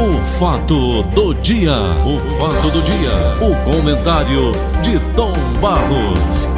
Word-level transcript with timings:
O 0.00 0.24
fato 0.24 1.02
do 1.02 1.34
dia, 1.34 1.74
o 2.06 2.18
fato 2.38 2.70
do 2.70 2.80
dia, 2.80 3.12
o 3.38 3.54
comentário 3.70 4.50
de 4.80 4.98
Tom 5.14 5.34
Barros. 5.60 6.48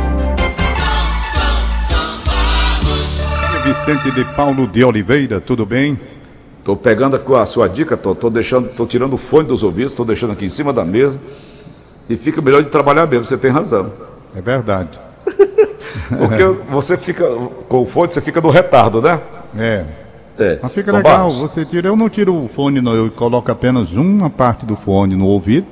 Vicente 3.65 4.13
de 4.13 4.25
Paulo 4.37 4.69
de 4.69 4.85
Oliveira, 4.85 5.41
tudo 5.41 5.67
bem? 5.67 5.99
Tô 6.63 6.77
pegando 6.77 7.17
a 7.17 7.45
sua 7.45 7.69
dica, 7.69 7.97
tô, 7.97 8.15
tô 8.15 8.31
deixando, 8.31 8.71
tô 8.71 8.87
tirando 8.87 9.15
o 9.15 9.19
fone 9.19 9.49
dos 9.49 9.65
ouvidos, 9.65 9.93
tô 9.93 10.05
deixando 10.05 10.35
aqui 10.35 10.45
em 10.45 10.51
cima 10.51 10.73
da 10.73 10.85
mesa. 10.85 11.21
E 12.09 12.17
fica 12.17 12.41
melhor 12.41 12.63
de 12.63 12.71
trabalhar 12.71 13.09
mesmo, 13.09 13.25
você 13.25 13.37
tem 13.37 13.51
razão. 13.51 13.91
É 14.37 14.41
verdade. 14.41 15.01
Porque 16.17 16.45
você 16.71 16.97
fica 16.97 17.25
com 17.69 17.83
o 17.83 17.87
fone, 17.87 18.13
você 18.13 18.21
fica 18.21 18.41
no 18.41 18.51
retardo, 18.51 19.03
né? 19.03 19.21
É. 19.59 20.02
É. 20.39 20.59
Mas 20.63 20.73
fica 20.73 20.91
legal, 20.93 21.19
Barros. 21.19 21.39
você 21.41 21.65
tira. 21.65 21.89
Eu 21.89 21.97
não 21.97 22.09
tiro 22.09 22.45
o 22.45 22.49
fone, 22.49 22.81
não, 22.81 22.95
eu 22.95 23.11
coloco 23.11 23.51
apenas 23.51 23.93
uma 23.93 24.31
parte 24.31 24.65
do 24.65 24.77
fone 24.77 25.15
no 25.15 25.27
ouvido 25.27 25.67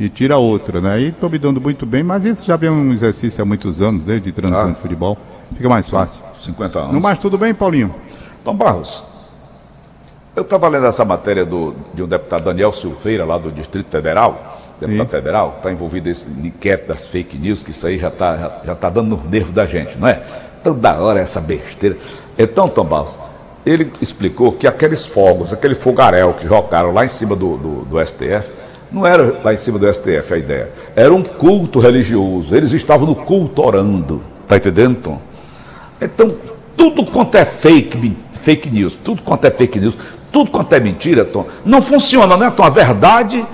e 0.00 0.08
tira 0.08 0.34
a 0.34 0.38
outra, 0.38 0.80
né? 0.80 0.92
Aí 0.94 1.12
tô 1.12 1.28
me 1.28 1.38
dando 1.38 1.60
muito 1.60 1.84
bem, 1.84 2.02
mas 2.02 2.24
isso 2.24 2.46
já 2.46 2.56
vem 2.56 2.70
um 2.70 2.92
exercício 2.92 3.42
há 3.42 3.44
muitos 3.44 3.80
anos, 3.82 4.04
desde 4.04 4.32
transmissão 4.32 4.68
Ah. 4.70 4.72
de 4.72 4.80
futebol. 4.80 5.18
Fica 5.54 5.68
mais 5.68 5.88
fácil. 5.88 6.22
50 6.42 6.78
anos. 6.78 6.92
No 6.94 7.00
mais, 7.00 7.18
tudo 7.18 7.36
bem, 7.36 7.52
Paulinho? 7.52 7.94
Tom 8.44 8.54
Barros, 8.54 9.04
eu 10.36 10.42
estava 10.42 10.68
lendo 10.68 10.86
essa 10.86 11.04
matéria 11.04 11.44
do, 11.44 11.74
de 11.92 12.02
um 12.02 12.06
deputado 12.06 12.44
Daniel 12.44 12.72
Silveira, 12.72 13.24
lá 13.24 13.36
do 13.36 13.50
Distrito 13.50 13.90
Federal, 13.90 14.58
deputado 14.80 15.06
Sim. 15.10 15.16
federal, 15.16 15.54
está 15.56 15.72
envolvido 15.72 16.08
nesse 16.08 16.30
inquérito 16.30 16.86
das 16.88 17.06
fake 17.06 17.36
news, 17.36 17.62
que 17.64 17.72
isso 17.72 17.86
aí 17.86 17.98
já 17.98 18.08
está 18.08 18.36
já, 18.36 18.52
já 18.66 18.74
tá 18.76 18.88
dando 18.88 19.16
no 19.16 19.28
nervo 19.28 19.52
da 19.52 19.66
gente, 19.66 19.98
não 19.98 20.06
é? 20.06 20.22
Toda 20.62 20.96
hora 21.00 21.18
essa 21.20 21.40
besteira. 21.40 21.96
Então, 22.38 22.68
Tom 22.68 22.84
Barros, 22.84 23.18
ele 23.64 23.92
explicou 24.00 24.52
que 24.52 24.66
aqueles 24.66 25.04
fogos, 25.04 25.52
aquele 25.52 25.74
fogaréu 25.74 26.32
que 26.34 26.46
jogaram 26.46 26.92
lá 26.92 27.04
em 27.04 27.08
cima 27.08 27.36
do, 27.36 27.56
do, 27.56 27.84
do 27.84 28.06
STF, 28.06 28.50
não 28.90 29.06
era 29.06 29.40
lá 29.44 29.52
em 29.52 29.56
cima 29.56 29.78
do 29.78 29.92
STF 29.92 30.32
a 30.32 30.38
ideia, 30.38 30.72
era 30.96 31.12
um 31.12 31.22
culto 31.22 31.78
religioso, 31.78 32.54
eles 32.54 32.72
estavam 32.72 33.06
no 33.06 33.14
culto 33.14 33.62
orando, 33.62 34.22
tá 34.46 34.56
entendendo, 34.56 34.98
Tom? 35.00 35.20
Então, 36.00 36.34
tudo 36.76 37.04
quanto 37.04 37.34
é 37.36 37.44
fake, 37.44 38.16
fake 38.32 38.70
news, 38.70 38.96
tudo 38.96 39.20
quanto 39.22 39.44
é 39.44 39.50
fake 39.50 39.78
news, 39.78 39.96
tudo 40.32 40.50
quanto 40.50 40.72
é 40.72 40.80
mentira, 40.80 41.24
Tom, 41.24 41.46
não 41.64 41.82
funciona, 41.82 42.36
né, 42.36 42.50
Tom? 42.50 42.62
A 42.62 42.70
verdade, 42.70 43.44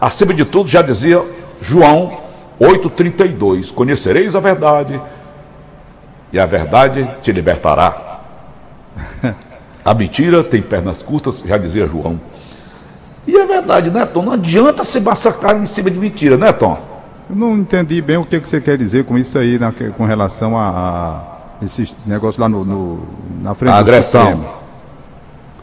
acima 0.00 0.32
de 0.32 0.44
tudo, 0.44 0.68
já 0.68 0.82
dizia 0.82 1.22
João 1.60 2.26
8,32: 2.60 3.72
Conhecereis 3.72 4.36
a 4.36 4.40
verdade, 4.40 5.00
e 6.32 6.38
a 6.38 6.46
verdade 6.46 7.08
te 7.22 7.32
libertará. 7.32 8.20
A 9.86 9.94
mentira 9.94 10.42
tem 10.42 10.60
pernas 10.60 11.00
curtas, 11.02 11.42
já 11.46 11.56
dizia 11.56 11.86
João. 11.86 12.20
E 13.26 13.36
é 13.36 13.46
verdade, 13.46 13.88
né, 13.90 14.04
Tom? 14.04 14.22
Não 14.22 14.32
adianta 14.32 14.82
se 14.84 15.00
massacrar 15.00 15.56
em 15.56 15.64
cima 15.66 15.90
de 15.90 15.98
mentira, 15.98 16.36
né, 16.36 16.52
Tom? 16.52 16.76
Eu 17.30 17.36
não 17.36 17.56
entendi 17.56 18.02
bem 18.02 18.16
o 18.16 18.24
que, 18.24 18.38
que 18.40 18.48
você 18.48 18.60
quer 18.60 18.76
dizer 18.76 19.04
com 19.04 19.16
isso 19.16 19.38
aí, 19.38 19.58
na- 19.58 19.72
com 19.96 20.04
relação 20.04 20.56
a, 20.58 20.68
a 21.60 21.64
esses 21.64 22.06
negócios 22.06 22.38
lá 22.38 22.48
no, 22.48 22.64
no- 22.64 23.02
na 23.42 23.54
frente 23.54 23.72
A 23.72 23.76
agressão. 23.78 24.44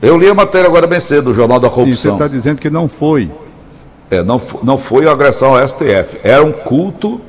Eu 0.02 0.18
li 0.18 0.28
a 0.30 0.34
matéria 0.34 0.68
agora 0.68 0.88
bem 0.88 1.00
cedo, 1.00 1.26
do 1.26 1.34
Jornal 1.34 1.60
da 1.60 1.68
Sim, 1.70 1.76
você 1.76 1.82
Corrupção. 1.82 2.14
está 2.14 2.28
dizendo 2.28 2.60
que 2.60 2.70
não 2.70 2.88
foi. 2.90 3.32
É, 4.12 4.22
não, 4.24 4.40
não 4.62 4.78
foi 4.78 5.08
agressão 5.08 5.56
ao 5.56 5.68
STF, 5.68 6.18
era 6.24 6.44
um 6.44 6.52
culto 6.52 7.20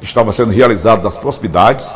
que 0.00 0.06
estava 0.06 0.32
sendo 0.32 0.50
realizado 0.50 1.02
nas 1.02 1.16
proximidades 1.16 1.94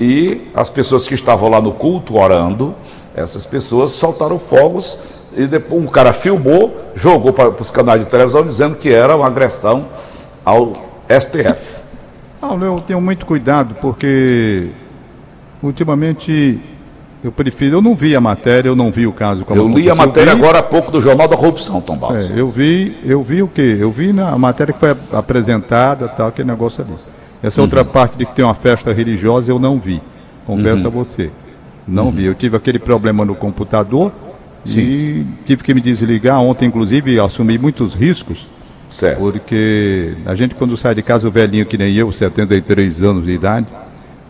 e 0.00 0.50
as 0.54 0.68
pessoas 0.68 1.06
que 1.06 1.14
estavam 1.14 1.48
lá 1.48 1.60
no 1.60 1.72
culto 1.72 2.18
orando, 2.18 2.74
essas 3.16 3.46
pessoas 3.46 3.92
soltaram 3.92 4.38
fogos 4.38 4.98
e 5.36 5.46
depois 5.46 5.82
um 5.82 5.86
cara 5.86 6.12
filmou, 6.12 6.76
jogou 6.94 7.32
para 7.32 7.48
os 7.50 7.70
canais 7.70 8.00
de 8.04 8.06
televisão 8.10 8.44
dizendo 8.46 8.76
que 8.76 8.92
era 8.92 9.16
uma 9.16 9.26
agressão 9.26 9.86
ao 10.44 10.72
STF. 11.08 11.74
Paulo, 12.40 12.64
eu 12.64 12.76
tenho 12.76 13.00
muito 13.00 13.24
cuidado 13.26 13.74
porque 13.80 14.68
ultimamente 15.62 16.60
eu 17.24 17.32
prefiro. 17.32 17.76
Eu 17.78 17.82
não 17.82 17.94
vi 17.94 18.14
a 18.14 18.20
matéria, 18.20 18.68
eu 18.68 18.76
não 18.76 18.90
vi 18.90 19.06
o 19.06 19.12
caso 19.12 19.44
como 19.44 19.60
Eu 19.60 19.66
li 19.68 19.88
a 19.88 19.92
aconteceu. 19.92 19.96
matéria 20.06 20.34
vi- 20.34 20.42
agora 20.42 20.58
há 20.58 20.62
pouco 20.62 20.90
do 20.92 21.00
Jornal 21.00 21.26
da 21.26 21.36
Corrupção, 21.36 21.80
Tom 21.80 21.96
Barros. 21.96 22.30
É, 22.30 22.38
eu 22.40 22.50
vi, 22.50 22.96
eu 23.04 23.22
vi 23.22 23.42
o 23.42 23.48
quê? 23.48 23.76
Eu 23.80 23.90
vi 23.90 24.12
na 24.12 24.36
matéria 24.38 24.72
que 24.72 24.80
foi 24.80 24.94
apresentada, 25.12 26.08
tal, 26.08 26.28
aquele 26.28 26.48
negócio 26.48 26.84
ali. 26.84 26.94
Essa 27.42 27.60
outra 27.62 27.80
Uhum. 27.80 27.86
parte 27.86 28.16
de 28.16 28.24
que 28.26 28.34
tem 28.34 28.44
uma 28.44 28.54
festa 28.54 28.92
religiosa 28.92 29.50
eu 29.50 29.58
não 29.58 29.78
vi. 29.78 30.00
Confesso 30.46 30.82
Uhum. 30.82 30.88
a 30.88 30.90
você. 31.04 31.30
Não 31.86 32.10
vi. 32.10 32.24
Eu 32.24 32.34
tive 32.34 32.56
aquele 32.56 32.78
problema 32.78 33.24
no 33.24 33.34
computador 33.34 34.12
e 34.66 35.24
tive 35.44 35.62
que 35.62 35.72
me 35.72 35.80
desligar 35.80 36.40
ontem, 36.40 36.66
inclusive, 36.66 37.20
assumi 37.20 37.58
muitos 37.58 37.94
riscos. 37.94 38.46
Certo. 38.90 39.18
Porque 39.18 40.14
a 40.24 40.34
gente, 40.34 40.54
quando 40.54 40.76
sai 40.76 40.94
de 40.94 41.02
casa, 41.02 41.28
o 41.28 41.30
velhinho 41.30 41.66
que 41.66 41.76
nem 41.76 41.94
eu, 41.94 42.10
73 42.10 43.02
anos 43.02 43.26
de 43.26 43.32
idade, 43.32 43.66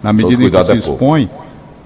na 0.02 0.12
medida 0.12 0.34
em 0.34 0.36
que 0.36 0.42
cuidado 0.42 0.66
se 0.66 0.72
é 0.72 0.76
expõe, 0.76 1.30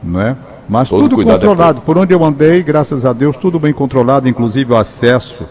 não 0.03 0.20
é? 0.20 0.36
Mas 0.69 0.88
Todo 0.88 1.08
tudo 1.08 1.22
é 1.22 1.32
controlado. 1.34 1.81
Por 1.82 1.98
onde 1.98 2.14
eu 2.14 2.25
andei, 2.25 2.62
graças 2.62 3.04
a 3.04 3.12
Deus, 3.12 3.37
tudo 3.37 3.58
bem 3.58 3.72
controlado, 3.72 4.28
inclusive 4.28 4.72
o 4.72 4.76
acesso 4.76 5.44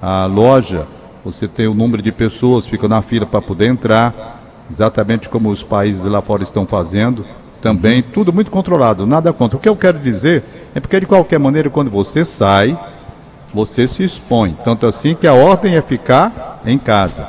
à 0.00 0.24
loja. 0.26 0.86
Você 1.24 1.46
tem 1.46 1.68
o 1.68 1.74
número 1.74 2.02
de 2.02 2.10
pessoas, 2.10 2.66
fica 2.66 2.88
na 2.88 3.02
fila 3.02 3.26
para 3.26 3.40
poder 3.40 3.66
entrar, 3.66 4.64
exatamente 4.70 5.28
como 5.28 5.50
os 5.50 5.62
países 5.62 6.04
lá 6.06 6.20
fora 6.22 6.42
estão 6.42 6.66
fazendo. 6.66 7.24
Também, 7.62 8.02
tudo 8.02 8.32
muito 8.32 8.50
controlado, 8.50 9.06
nada 9.06 9.32
contra. 9.32 9.56
O 9.56 9.60
que 9.60 9.68
eu 9.68 9.76
quero 9.76 9.98
dizer 10.00 10.42
é 10.74 10.80
porque, 10.80 10.98
de 10.98 11.06
qualquer 11.06 11.38
maneira, 11.38 11.70
quando 11.70 11.92
você 11.92 12.24
sai, 12.24 12.76
você 13.54 13.86
se 13.86 14.02
expõe. 14.02 14.56
Tanto 14.64 14.84
assim 14.84 15.14
que 15.14 15.28
a 15.28 15.32
ordem 15.32 15.76
é 15.76 15.80
ficar 15.80 16.60
em 16.66 16.76
casa. 16.76 17.28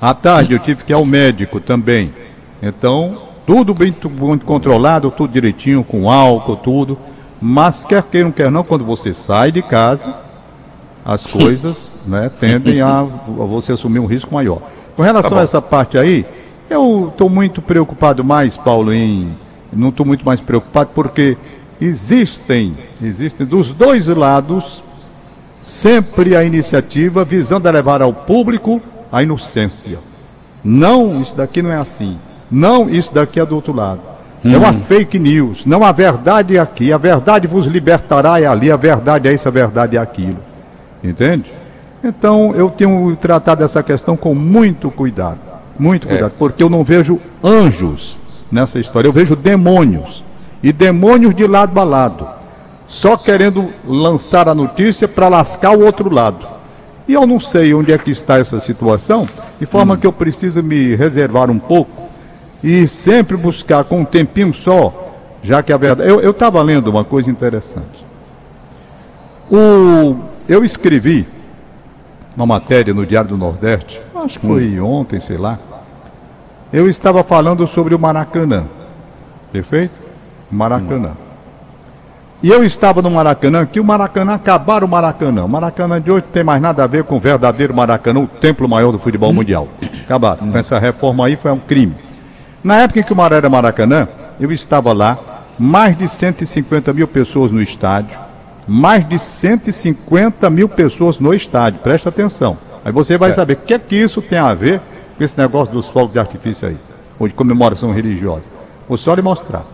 À 0.00 0.14
tarde 0.14 0.54
eu 0.54 0.58
tive 0.58 0.82
que 0.82 0.92
ir 0.92 0.94
ao 0.94 1.04
médico 1.04 1.60
também. 1.60 2.14
Então, 2.62 3.28
tudo 3.46 3.74
bem 3.74 3.94
muito 4.18 4.46
controlado, 4.46 5.10
tudo 5.10 5.30
direitinho, 5.30 5.84
com 5.84 6.10
álcool, 6.10 6.56
tudo. 6.56 6.98
Mas 7.40 7.84
quer 7.84 8.02
queira, 8.02 8.30
quer 8.32 8.50
não, 8.50 8.64
quando 8.64 8.84
você 8.84 9.12
sai 9.12 9.52
de 9.52 9.60
casa, 9.60 10.14
as 11.04 11.26
coisas 11.26 11.96
né, 12.06 12.30
tendem 12.40 12.80
a, 12.80 13.00
a 13.00 13.04
você 13.04 13.72
assumir 13.72 13.98
um 13.98 14.06
risco 14.06 14.32
maior. 14.32 14.62
Com 14.96 15.02
relação 15.02 15.32
bom. 15.32 15.38
a 15.38 15.42
essa 15.42 15.60
parte 15.60 15.98
aí, 15.98 16.24
eu 16.70 17.08
estou 17.08 17.28
muito 17.28 17.60
preocupado 17.62 18.24
mais, 18.24 18.56
Paulo, 18.56 18.92
em. 18.92 19.34
Não 19.72 19.90
estou 19.90 20.06
muito 20.06 20.24
mais 20.24 20.40
preocupado 20.40 20.90
porque 20.94 21.36
existem, 21.80 22.76
existem 23.02 23.46
dos 23.46 23.72
dois 23.72 24.08
lados 24.08 24.82
sempre 25.62 26.34
a 26.34 26.42
iniciativa 26.42 27.24
visando 27.24 27.68
a 27.68 27.70
levar 27.70 28.00
ao 28.00 28.12
público 28.12 28.80
a 29.12 29.22
inocência. 29.22 29.98
Não, 30.64 31.20
isso 31.20 31.36
daqui 31.36 31.60
não 31.60 31.70
é 31.70 31.76
assim. 31.76 32.16
Não, 32.50 32.88
isso 32.88 33.12
daqui 33.12 33.38
é 33.38 33.44
do 33.44 33.54
outro 33.54 33.74
lado. 33.74 34.00
É 34.44 34.56
uma 34.56 34.72
fake 34.72 35.18
news. 35.18 35.66
Não 35.66 35.84
a 35.84 35.92
verdade 35.92 36.56
é 36.56 36.60
aqui. 36.60 36.92
A 36.92 36.98
verdade 36.98 37.46
vos 37.46 37.66
libertará 37.66 38.40
é 38.40 38.46
ali. 38.46 38.70
A 38.70 38.76
verdade 38.76 39.28
é 39.28 39.32
isso, 39.32 39.48
a 39.48 39.50
verdade 39.50 39.96
é 39.96 40.00
aquilo. 40.00 40.38
Entende? 41.02 41.52
Então 42.02 42.54
eu 42.54 42.70
tenho 42.70 43.14
tratado 43.16 43.64
essa 43.64 43.82
questão 43.82 44.16
com 44.16 44.34
muito 44.34 44.90
cuidado. 44.90 45.47
Muito 45.78 46.06
cuidado. 46.06 46.32
Porque 46.38 46.62
eu 46.62 46.68
não 46.68 46.82
vejo 46.82 47.20
anjos 47.42 48.20
nessa 48.50 48.78
história. 48.78 49.08
Eu 49.08 49.12
vejo 49.12 49.36
demônios. 49.36 50.24
E 50.62 50.72
demônios 50.72 51.34
de 51.34 51.46
lado 51.46 51.78
a 51.78 51.84
lado 51.84 52.38
só 52.88 53.18
querendo 53.18 53.68
lançar 53.86 54.48
a 54.48 54.54
notícia 54.54 55.06
para 55.06 55.28
lascar 55.28 55.76
o 55.76 55.84
outro 55.84 56.12
lado. 56.12 56.48
E 57.06 57.12
eu 57.12 57.26
não 57.26 57.38
sei 57.38 57.72
onde 57.74 57.92
é 57.92 57.98
que 57.98 58.10
está 58.10 58.38
essa 58.38 58.58
situação, 58.58 59.26
de 59.60 59.66
forma 59.66 59.96
que 59.96 60.06
eu 60.06 60.12
preciso 60.12 60.62
me 60.62 60.96
reservar 60.96 61.50
um 61.50 61.58
pouco 61.58 62.08
e 62.64 62.88
sempre 62.88 63.36
buscar 63.36 63.84
com 63.84 64.00
um 64.00 64.04
tempinho 64.04 64.52
só, 64.52 65.12
já 65.42 65.62
que 65.62 65.72
a 65.72 65.76
verdade. 65.76 66.10
Eu 66.10 66.30
estava 66.30 66.60
lendo 66.62 66.88
uma 66.88 67.04
coisa 67.04 67.30
interessante. 67.30 68.06
O, 69.50 70.16
eu 70.48 70.64
escrevi 70.64 71.26
uma 72.36 72.46
matéria 72.46 72.92
no 72.92 73.06
Diário 73.06 73.30
do 73.30 73.36
Nordeste, 73.36 74.00
acho 74.14 74.38
que 74.38 74.46
foi 74.46 74.78
ontem, 74.80 75.20
sei 75.20 75.36
lá. 75.36 75.58
Eu 76.72 76.88
estava 76.88 77.22
falando 77.22 77.66
sobre 77.66 77.94
o 77.94 77.98
Maracanã. 77.98 78.64
Perfeito? 79.50 79.94
Maracanã. 80.50 81.12
E 82.42 82.50
eu 82.50 82.62
estava 82.62 83.00
no 83.00 83.10
Maracanã, 83.10 83.66
que 83.66 83.80
o 83.80 83.84
Maracanã 83.84 84.34
acabaram 84.34 84.86
o 84.86 84.90
Maracanã. 84.90 85.44
O 85.44 85.48
Maracanã 85.48 86.00
de 86.00 86.10
hoje 86.10 86.24
não 86.26 86.32
tem 86.32 86.44
mais 86.44 86.60
nada 86.60 86.84
a 86.84 86.86
ver 86.86 87.04
com 87.04 87.16
o 87.16 87.20
verdadeiro 87.20 87.74
Maracanã, 87.74 88.20
o 88.20 88.26
templo 88.26 88.68
maior 88.68 88.92
do 88.92 88.98
futebol 88.98 89.32
mundial. 89.32 89.66
Acabaram. 90.04 90.50
Com 90.50 90.58
essa 90.58 90.78
reforma 90.78 91.26
aí 91.26 91.36
foi 91.36 91.50
um 91.50 91.58
crime. 91.58 91.96
Na 92.62 92.76
época 92.76 93.00
em 93.00 93.02
que 93.02 93.12
o 93.12 93.16
Maré 93.16 93.36
era 93.36 93.48
Maracanã, 93.48 94.06
eu 94.38 94.52
estava 94.52 94.92
lá, 94.92 95.18
mais 95.58 95.96
de 95.96 96.06
150 96.06 96.92
mil 96.92 97.08
pessoas 97.08 97.50
no 97.50 97.62
estádio, 97.62 98.18
mais 98.66 99.08
de 99.08 99.18
150 99.18 100.50
mil 100.50 100.68
pessoas 100.68 101.18
no 101.18 101.32
estádio, 101.32 101.80
presta 101.80 102.10
atenção. 102.10 102.58
Aí 102.84 102.92
você 102.92 103.16
vai 103.16 103.32
saber 103.32 103.54
o 103.54 103.56
que 103.56 103.74
é 103.74 103.78
que 103.78 103.96
isso 103.96 104.20
tem 104.20 104.38
a 104.38 104.52
ver 104.54 104.80
com 105.18 105.24
esse 105.24 105.36
negócio 105.36 105.74
dos 105.74 105.88
fogos 105.88 106.12
de 106.12 106.18
artifício 106.20 106.68
aí, 106.68 106.76
ou 107.18 107.26
de 107.26 107.34
comemoração 107.34 107.90
religiosa. 107.90 108.44
Vou 108.88 108.96
só 108.96 109.12
lhe 109.14 109.20
mostrar. 109.20 109.64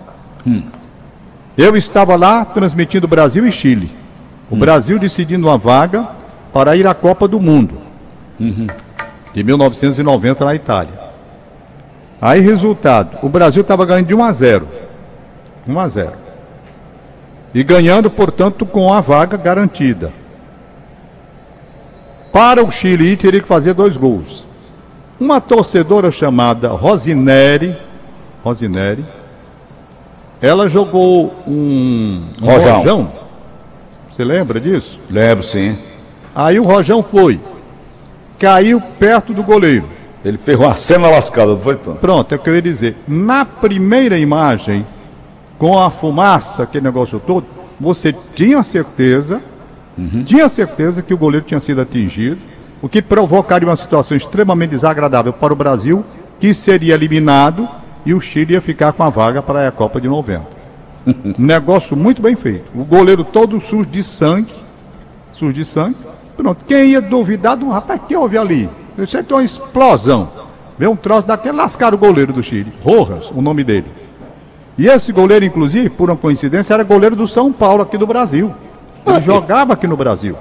Eu 1.56 1.76
estava 1.76 2.16
lá 2.16 2.44
transmitindo 2.46 3.06
Brasil 3.06 3.46
e 3.46 3.52
Chile. 3.52 3.90
O 4.50 4.56
Brasil 4.56 4.98
decidindo 4.98 5.46
uma 5.46 5.58
vaga 5.58 6.08
para 6.52 6.74
ir 6.74 6.86
à 6.86 6.94
Copa 6.94 7.28
do 7.28 7.38
Mundo. 7.38 7.78
De 9.34 9.44
1990 9.44 10.44
na 10.44 10.54
Itália. 10.54 10.98
Aí, 12.20 12.40
resultado: 12.40 13.18
o 13.22 13.28
Brasil 13.28 13.60
estava 13.60 13.84
ganhando 13.84 14.06
de 14.06 14.14
1 14.14 14.24
a 14.24 14.32
0. 14.32 14.68
1 15.68 15.78
a 15.78 15.88
0. 15.88 16.12
E 17.54 17.62
ganhando, 17.62 18.10
portanto, 18.10 18.64
com 18.64 18.92
a 18.92 19.00
vaga 19.00 19.36
garantida. 19.36 20.10
Para 22.32 22.64
o 22.64 22.70
Chile, 22.70 23.16
teria 23.16 23.40
que 23.40 23.46
fazer 23.46 23.74
dois 23.74 23.96
gols. 23.96 24.46
Uma 25.18 25.40
torcedora 25.40 26.10
chamada 26.10 26.68
Rosineri, 26.68 27.76
Rosineri, 28.42 29.04
ela 30.42 30.68
jogou 30.68 31.32
um, 31.46 32.30
um 32.42 32.46
Rojão. 32.46 32.78
rojão. 32.78 33.12
Você 34.08 34.24
lembra 34.24 34.60
disso? 34.60 35.00
Lembro, 35.10 35.42
sim. 35.42 35.76
Aí 36.34 36.58
o 36.58 36.64
rojão 36.64 37.02
foi. 37.02 37.40
Caiu 38.38 38.80
perto 38.98 39.32
do 39.32 39.42
goleiro. 39.42 39.88
Ele 40.24 40.38
fez 40.38 40.58
uma 40.58 40.74
cena 40.76 41.08
lascada, 41.08 41.52
não 41.52 41.60
foi, 41.60 41.76
Tom? 41.76 41.94
Pronto, 41.94 42.32
eu 42.32 42.38
queria 42.38 42.62
dizer. 42.62 42.96
Na 43.06 43.44
primeira 43.44 44.18
imagem, 44.18 44.86
com 45.58 45.78
a 45.78 45.90
fumaça, 45.90 46.62
aquele 46.62 46.84
negócio 46.84 47.20
todo, 47.20 47.46
você 47.78 48.12
tinha 48.12 48.62
certeza, 48.62 49.42
tinha 50.24 50.48
certeza 50.48 51.02
que 51.02 51.14
o 51.14 51.18
goleiro 51.18 51.46
tinha 51.46 51.60
sido 51.60 51.80
atingido, 51.80 52.38
o 52.84 52.88
que 52.88 53.00
provocaria 53.00 53.66
uma 53.66 53.76
situação 53.76 54.14
extremamente 54.14 54.72
desagradável 54.72 55.32
para 55.32 55.54
o 55.54 55.56
Brasil, 55.56 56.04
que 56.38 56.52
seria 56.52 56.92
eliminado 56.92 57.66
e 58.04 58.12
o 58.12 58.20
Chile 58.20 58.52
ia 58.52 58.60
ficar 58.60 58.92
com 58.92 59.02
a 59.02 59.08
vaga 59.08 59.42
para 59.42 59.66
a 59.66 59.72
Copa 59.72 59.98
de 59.98 60.06
90. 60.06 60.44
negócio 61.38 61.96
muito 61.96 62.20
bem 62.20 62.36
feito. 62.36 62.70
O 62.78 62.84
goleiro 62.84 63.24
todo 63.24 63.58
sujo 63.58 63.86
de 63.86 64.02
sangue, 64.02 64.52
sujo 65.32 65.54
de 65.54 65.64
sangue. 65.64 65.96
Pronto, 66.36 66.62
quem 66.66 66.90
ia 66.90 67.00
duvidar 67.00 67.56
do 67.56 67.70
rapaz 67.70 68.02
que 68.06 68.14
houve 68.14 68.36
ali? 68.36 68.68
Eu 68.98 69.06
sei 69.06 69.22
que 69.22 69.32
uma 69.32 69.42
explosão. 69.42 70.28
Vê 70.76 70.86
um 70.86 70.94
troço 70.94 71.26
daquele, 71.26 71.56
lascaram 71.56 71.96
o 71.96 71.98
goleiro 71.98 72.34
do 72.34 72.42
Chile. 72.42 72.70
Rojas, 72.84 73.30
o 73.30 73.40
nome 73.40 73.64
dele. 73.64 73.86
E 74.76 74.88
esse 74.88 75.10
goleiro, 75.10 75.46
inclusive, 75.46 75.88
por 75.88 76.10
uma 76.10 76.18
coincidência, 76.18 76.74
era 76.74 76.84
goleiro 76.84 77.16
do 77.16 77.26
São 77.26 77.50
Paulo, 77.50 77.82
aqui 77.82 77.96
do 77.96 78.06
Brasil. 78.06 78.52
Ele 79.06 79.22
jogava 79.22 79.72
aqui 79.72 79.86
no 79.86 79.96
Brasil. 79.96 80.36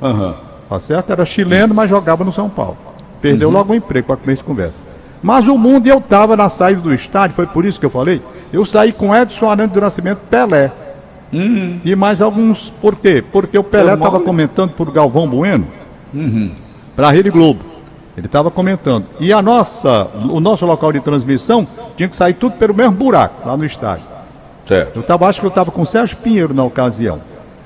Aham. 0.00 0.51
Tá 0.72 0.80
certo? 0.80 1.12
Era 1.12 1.26
chileno, 1.26 1.74
mas 1.74 1.90
jogava 1.90 2.24
no 2.24 2.32
São 2.32 2.48
Paulo. 2.48 2.78
Perdeu 3.20 3.50
logo 3.50 3.74
o 3.74 3.76
emprego 3.76 4.06
para 4.06 4.16
começo 4.16 4.42
de 4.42 4.48
conversa. 4.48 4.80
Mas 5.22 5.46
o 5.46 5.58
mundo, 5.58 5.86
eu 5.86 5.98
estava 5.98 6.34
na 6.34 6.48
saída 6.48 6.80
do 6.80 6.94
estádio, 6.94 7.36
foi 7.36 7.46
por 7.46 7.66
isso 7.66 7.78
que 7.78 7.84
eu 7.84 7.90
falei. 7.90 8.22
Eu 8.50 8.64
saí 8.64 8.90
com 8.90 9.14
Edson 9.14 9.50
Arantes 9.50 9.74
do 9.74 9.82
Nascimento 9.82 10.26
Pelé. 10.28 10.72
E 11.84 11.94
mais 11.94 12.22
alguns. 12.22 12.70
Por 12.70 12.96
quê? 12.96 13.22
Porque 13.30 13.58
o 13.58 13.62
Pelé 13.62 13.92
estava 13.92 14.18
comentando 14.20 14.70
por 14.70 14.90
Galvão 14.90 15.28
Bueno 15.28 15.66
para 16.96 17.08
a 17.08 17.10
Rede 17.10 17.28
Globo. 17.28 17.60
Ele 18.16 18.26
estava 18.26 18.50
comentando. 18.50 19.04
E 19.20 19.30
a 19.30 19.42
nossa, 19.42 20.08
o 20.14 20.40
nosso 20.40 20.64
local 20.64 20.90
de 20.90 21.00
transmissão 21.00 21.66
tinha 21.96 22.08
que 22.08 22.16
sair 22.16 22.32
tudo 22.32 22.56
pelo 22.56 22.74
mesmo 22.74 22.92
buraco, 22.92 23.46
lá 23.46 23.58
no 23.58 23.64
estádio. 23.66 24.06
Certo. 24.66 24.96
Eu 24.96 25.02
tava, 25.02 25.26
acho 25.26 25.38
que 25.38 25.46
eu 25.46 25.50
estava 25.50 25.70
com 25.70 25.82
o 25.82 25.86
Sérgio 25.86 26.16
Pinheiro 26.16 26.54
na 26.54 26.64
ocasião. 26.64 27.20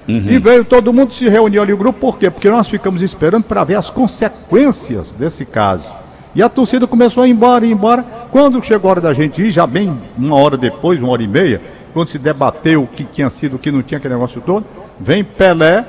E 0.08 0.38
veio 0.38 0.64
todo 0.64 0.93
mundo 0.93 1.12
se 1.12 1.29
reuniu 1.29 1.62
ali 1.62 1.73
o 1.73 1.76
grupo, 1.76 1.99
por 1.99 2.19
quê? 2.19 2.31
Porque 2.31 2.49
nós 2.49 2.69
ficamos 2.69 3.03
esperando 3.03 3.44
para 3.44 3.64
ver 3.64 3.75
as 3.75 3.91
consequências 3.91 5.14
desse 5.14 5.44
caso. 5.44 5.93
E 6.35 6.43
a 6.43 6.49
torcida 6.49 6.87
começou 6.87 7.23
a 7.23 7.29
ir 7.29 7.31
embora, 7.31 7.64
ir 7.64 7.73
embora. 7.73 8.05
Quando 8.31 8.62
chegou 8.62 8.88
a 8.88 8.93
hora 8.93 9.00
da 9.00 9.12
gente 9.12 9.41
ir, 9.41 9.50
já 9.50 9.67
bem 9.67 9.99
uma 10.17 10.37
hora 10.37 10.56
depois, 10.56 11.00
uma 11.00 11.11
hora 11.11 11.23
e 11.23 11.26
meia, 11.26 11.61
quando 11.94 12.08
se 12.08 12.19
debateu 12.19 12.82
o 12.82 12.87
que 12.87 13.05
tinha 13.05 13.31
sido, 13.31 13.56
o 13.56 13.58
que 13.58 13.70
não 13.70 13.82
tinha, 13.82 13.97
aquele 13.97 14.14
negócio 14.14 14.41
todo, 14.43 14.67
vem 15.00 15.25
Pelé, 15.25 15.85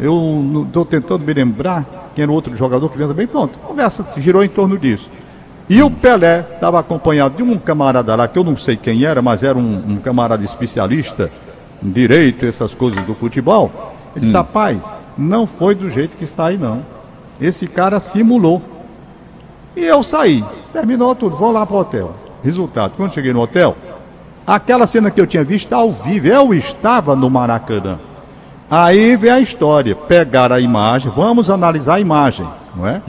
eu 0.00 0.64
estou 0.66 0.86
tentando 0.86 1.22
me 1.22 1.34
lembrar 1.34 2.10
quem 2.14 2.22
era 2.22 2.32
o 2.32 2.34
outro 2.34 2.54
jogador 2.56 2.88
que 2.88 2.96
veio 2.96 3.10
também, 3.10 3.26
pronto, 3.26 3.58
a 3.62 3.66
conversa 3.66 4.02
se 4.04 4.18
girou 4.20 4.42
em 4.42 4.48
torno 4.48 4.78
disso. 4.78 5.10
E 5.68 5.82
o 5.82 5.90
Pelé 5.90 6.46
estava 6.54 6.80
acompanhado 6.80 7.36
de 7.36 7.42
um 7.42 7.58
camarada 7.58 8.16
lá, 8.16 8.26
que 8.26 8.38
eu 8.38 8.42
não 8.42 8.56
sei 8.56 8.76
quem 8.76 9.04
era, 9.04 9.20
mas 9.20 9.42
era 9.42 9.56
um, 9.56 9.84
um 9.86 9.96
camarada 9.98 10.42
especialista 10.42 11.30
direito, 11.82 12.46
essas 12.46 12.74
coisas 12.74 13.02
do 13.04 13.14
futebol. 13.14 13.70
Ele 14.14 14.24
disse, 14.24 14.36
rapaz, 14.36 14.92
não 15.16 15.46
foi 15.46 15.74
do 15.74 15.90
jeito 15.90 16.16
que 16.16 16.24
está 16.24 16.46
aí 16.46 16.58
não. 16.58 16.82
Esse 17.40 17.66
cara 17.66 18.00
simulou. 18.00 18.62
E 19.76 19.84
eu 19.84 20.02
saí. 20.02 20.44
Terminou 20.72 21.14
tudo, 21.14 21.36
vou 21.36 21.52
lá 21.52 21.64
para 21.64 21.76
o 21.76 21.80
hotel. 21.80 22.14
Resultado, 22.42 22.94
quando 22.96 23.14
cheguei 23.14 23.32
no 23.32 23.40
hotel, 23.40 23.76
aquela 24.46 24.86
cena 24.86 25.10
que 25.10 25.20
eu 25.20 25.26
tinha 25.26 25.44
visto 25.44 25.72
ao 25.72 25.92
vivo, 25.92 26.26
eu 26.26 26.54
estava 26.54 27.14
no 27.14 27.28
Maracanã. 27.30 27.98
Aí 28.70 29.16
vem 29.16 29.30
a 29.30 29.40
história, 29.40 29.94
pegar 29.94 30.52
a 30.52 30.60
imagem, 30.60 31.10
vamos 31.14 31.50
analisar 31.50 31.94
a 31.96 32.00
imagem, 32.00 32.46
não 32.74 32.86
é? 32.86 33.02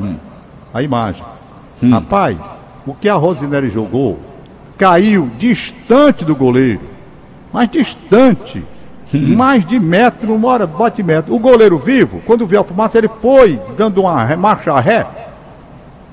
A 0.73 0.81
imagem. 0.81 1.23
Rapaz, 1.89 2.57
o 2.85 2.93
que 2.93 3.07
a 3.07 3.15
Rosinelli 3.15 3.69
jogou 3.69 4.19
caiu 4.77 5.29
distante 5.37 6.25
do 6.25 6.35
goleiro, 6.35 6.81
mas 7.53 7.69
distante, 7.69 8.63
mais 9.13 9.65
de 9.65 9.79
metro, 9.79 10.33
uma 10.33 10.47
hora 10.47 10.65
bote 10.67 11.03
metro. 11.03 11.33
O 11.35 11.39
goleiro 11.39 11.77
vivo, 11.77 12.21
quando 12.25 12.47
viu 12.47 12.61
a 12.61 12.63
fumaça, 12.63 12.97
ele 12.97 13.07
foi 13.09 13.59
dando 13.77 14.01
uma 14.01 14.35
marcha 14.37 14.79
ré, 14.79 15.05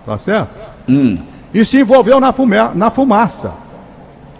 tá 0.05 0.19
certo? 0.19 0.58
E 1.55 1.64
se 1.64 1.79
envolveu 1.81 2.19
na, 2.20 2.32
fume- 2.32 2.56
na 2.75 2.90
fumaça. 2.90 3.52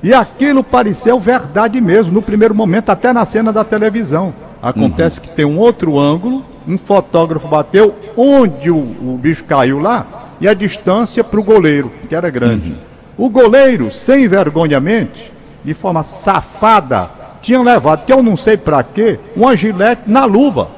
E 0.03 0.13
aquilo 0.15 0.63
pareceu 0.63 1.19
verdade 1.19 1.81
mesmo, 1.81 2.13
no 2.13 2.23
primeiro 2.23 2.55
momento, 2.55 2.91
até 2.91 3.13
na 3.13 3.25
cena 3.25 3.53
da 3.53 3.65
televisão. 3.65 4.33
Acontece 4.63 5.21
que 5.21 5.29
tem 5.29 5.45
um 5.45 5.59
outro 5.59 5.99
ângulo, 5.99 6.45
um 6.67 6.77
fotógrafo 6.77 7.47
bateu 7.49 7.95
onde 8.17 8.71
o, 8.71 8.77
o 8.77 9.19
bicho 9.21 9.45
caiu 9.45 9.79
lá 9.79 10.07
e 10.41 10.49
a 10.49 10.55
distância 10.55 11.23
para 11.25 11.39
o 11.41 11.45
goleiro, 11.45 11.91
que 12.09 12.15
era 12.15 12.29
grande. 12.31 12.77
O 13.17 13.29
goleiro, 13.29 13.91
sem 13.93 14.27
vergonhamente, 14.29 15.33
de 15.65 15.75
forma 15.75 16.03
safada, 16.03 17.11
tinha 17.41 17.61
levado, 17.61 18.05
que 18.05 18.13
eu 18.13 18.23
não 18.23 18.37
sei 18.37 18.57
para 18.57 18.83
quê, 18.83 19.19
uma 19.37 19.57
gilete 19.57 20.03
na 20.07 20.25
luva. 20.25 20.69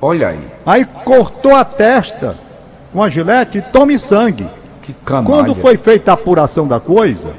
Olha 0.00 0.28
aí. 0.28 0.48
Aí 0.64 0.84
cortou 0.84 1.54
a 1.54 1.64
testa 1.64 2.36
com 2.92 3.02
a 3.02 3.08
gilete 3.08 3.58
e 3.58 3.62
tome 3.62 3.98
sangue. 3.98 4.48
Que 4.82 4.94
canalha. 5.04 5.26
Quando 5.26 5.54
foi 5.54 5.76
feita 5.76 6.10
a 6.10 6.14
apuração 6.14 6.66
da 6.66 6.80
coisa, 6.80 7.30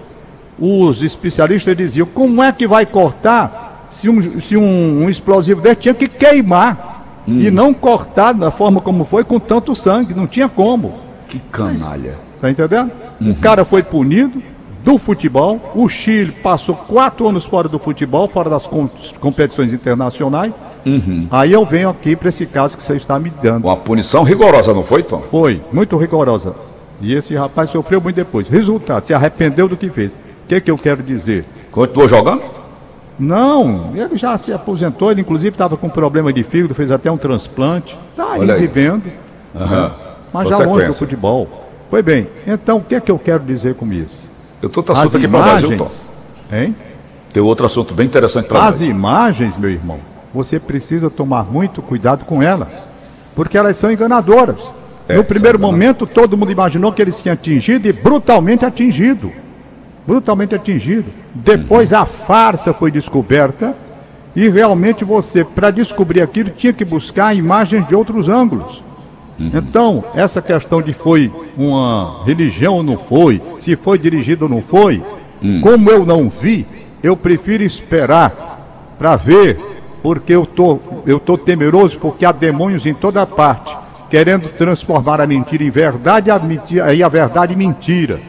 os 0.60 1.02
especialistas 1.02 1.76
diziam: 1.76 2.06
como 2.06 2.44
é 2.44 2.52
que 2.52 2.68
vai 2.68 2.86
cortar 2.86 3.88
se 3.90 4.08
um, 4.08 4.22
se 4.22 4.56
um, 4.56 5.04
um 5.04 5.10
explosivo 5.10 5.62
desse 5.62 5.82
tinha 5.82 5.94
que 5.94 6.08
queimar 6.08 7.24
e 7.28 7.50
não 7.52 7.74
cortar 7.74 8.34
da 8.34 8.52
forma 8.52 8.80
como 8.80 9.04
foi 9.04 9.24
com 9.24 9.40
tanto 9.40 9.76
sangue? 9.76 10.14
Não 10.14 10.28
tinha 10.28 10.48
como. 10.48 10.94
Que 11.28 11.40
canalha. 11.40 12.18
Tá 12.40 12.50
entendendo? 12.50 12.92
O 13.20 13.36
cara 13.36 13.64
foi 13.64 13.84
punido 13.84 14.42
do 14.84 14.98
futebol. 14.98 15.60
O 15.76 15.88
Chile 15.88 16.32
passou 16.32 16.76
quatro 16.76 17.28
anos 17.28 17.46
fora 17.46 17.68
do 17.70 17.80
futebol, 17.80 18.28
fora 18.28 18.50
das 18.50 18.66
com- 18.68 18.90
competições 19.20 19.74
internacionais. 19.74 20.54
Aí 21.30 21.52
eu 21.52 21.64
venho 21.64 21.90
aqui 21.90 22.16
para 22.16 22.30
esse 22.30 22.46
caso 22.46 22.76
que 22.76 22.84
você 22.84 22.96
está 22.96 23.20
me 23.20 23.30
dando. 23.42 23.66
Uma 23.66 23.78
punição 23.78 24.24
rigorosa, 24.24 24.74
não 24.74 24.84
foi, 24.84 25.04
Tom? 25.04 25.22
Foi, 25.30 25.62
muito 25.72 25.96
rigorosa. 25.98 26.56
E 27.00 27.14
esse 27.14 27.36
rapaz 27.36 27.70
sofreu 27.70 28.02
muito 28.02 28.16
depois. 28.16 28.48
Resultado, 28.48 29.04
se 29.04 29.14
arrependeu 29.14 29.68
do 29.68 29.78
que 29.78 29.90
fez. 29.90 30.14
O 30.14 30.48
que, 30.48 30.60
que 30.62 30.72
eu 30.72 30.78
quero 30.78 31.02
dizer? 31.02 31.46
Continuou 31.72 32.08
jogando? 32.08 32.42
Não, 33.20 33.92
ele 33.96 34.18
já 34.18 34.38
se 34.38 34.52
aposentou, 34.52 35.12
ele 35.12 35.22
inclusive 35.22 35.54
estava 35.54 35.78
com 35.78 35.88
problema 35.90 36.34
de 36.34 36.44
fígado, 36.44 36.74
fez 36.74 36.90
até 36.90 37.12
um 37.12 37.18
transplante. 37.18 37.98
Está 38.12 38.34
aí 38.34 38.50
aí. 38.50 38.60
vivendo, 38.62 39.04
Aham. 39.56 39.94
mas 40.34 40.50
já 40.50 40.58
longe 40.60 40.88
do 40.88 40.94
futebol. 40.94 41.48
Pois 41.90 42.04
bem, 42.04 42.28
então 42.48 42.78
o 42.78 42.82
que, 42.84 43.00
que 43.00 43.12
eu 43.12 43.20
quero 43.20 43.44
dizer 43.44 43.76
com 43.76 43.86
isso? 43.92 44.28
Eu 44.62 44.70
outro 44.76 44.94
assunto 44.94 45.18
aqui 45.18 45.28
para 45.28 45.42
Brasil, 45.42 45.78
Tom. 45.78 45.90
hein? 46.52 46.76
Tem 47.34 47.42
outro 47.42 47.66
assunto 47.66 47.94
bem 47.94 48.06
interessante 48.06 48.48
para 48.48 48.66
As 48.66 48.82
imagens, 48.82 49.58
meu 49.58 49.70
irmão, 49.70 50.00
você 50.34 50.60
precisa 50.60 51.10
tomar 51.10 51.44
muito 51.44 51.82
cuidado 51.82 52.26
com 52.26 52.44
elas, 52.44 52.88
porque 53.36 53.58
elas 53.58 53.78
são 53.78 53.92
enganadoras. 53.92 54.74
É, 55.08 55.16
no 55.16 55.24
primeiro 55.24 55.60
momento, 55.60 56.06
todo 56.06 56.38
mundo 56.38 56.52
imaginou 56.52 56.94
que 56.94 57.02
eles 57.02 57.22
tinham 57.22 57.34
atingido 57.34 57.88
e 57.88 57.92
brutalmente 57.92 58.66
atingido. 58.66 59.32
Brutalmente 60.06 60.56
atingido. 60.56 61.12
Depois 61.34 61.94
a 61.94 62.06
farsa 62.06 62.74
foi 62.74 62.92
descoberta 62.92 63.76
e 64.36 64.48
realmente 64.48 65.04
você, 65.04 65.44
para 65.44 65.72
descobrir 65.72 66.22
aquilo, 66.22 66.50
tinha 66.50 66.72
que 66.72 66.86
buscar 66.86 67.36
imagens 67.36 67.88
de 67.88 67.96
outros 67.96 68.30
ângulos. 68.30 68.84
Então, 69.54 70.04
essa 70.14 70.42
questão 70.42 70.82
de 70.82 70.94
foi 70.94 71.32
uma 71.58 72.24
religião 72.26 72.76
ou 72.76 72.84
não 72.84 72.98
foi, 72.98 73.42
se 73.60 73.76
foi 73.76 73.98
dirigido 73.98 74.46
ou 74.46 74.50
não 74.50 74.62
foi, 74.62 75.04
como 75.62 75.90
eu 75.90 76.06
não 76.06 76.30
vi, 76.30 76.66
eu 77.02 77.18
prefiro 77.18 77.64
esperar 77.64 78.94
para 78.98 79.16
ver, 79.16 79.60
porque 80.04 80.34
eu 80.34 80.46
tô, 80.46 80.80
eu 81.06 81.20
tô 81.20 81.38
temeroso, 81.38 81.98
porque 81.98 82.26
há 82.26 82.32
demônios 82.32 82.86
em 82.86 82.94
toda 82.94 83.26
parte, 83.26 83.76
querendo 84.10 84.50
transformar 84.50 85.20
a 85.20 85.28
mentira 85.28 85.64
em 85.64 85.70
verdade 85.70 86.30
a 86.30 86.38
mentira, 86.38 86.94
e 86.94 87.02
a 87.02 87.10
verdade 87.10 87.54
em 87.54 87.58
mentira. 87.58 88.20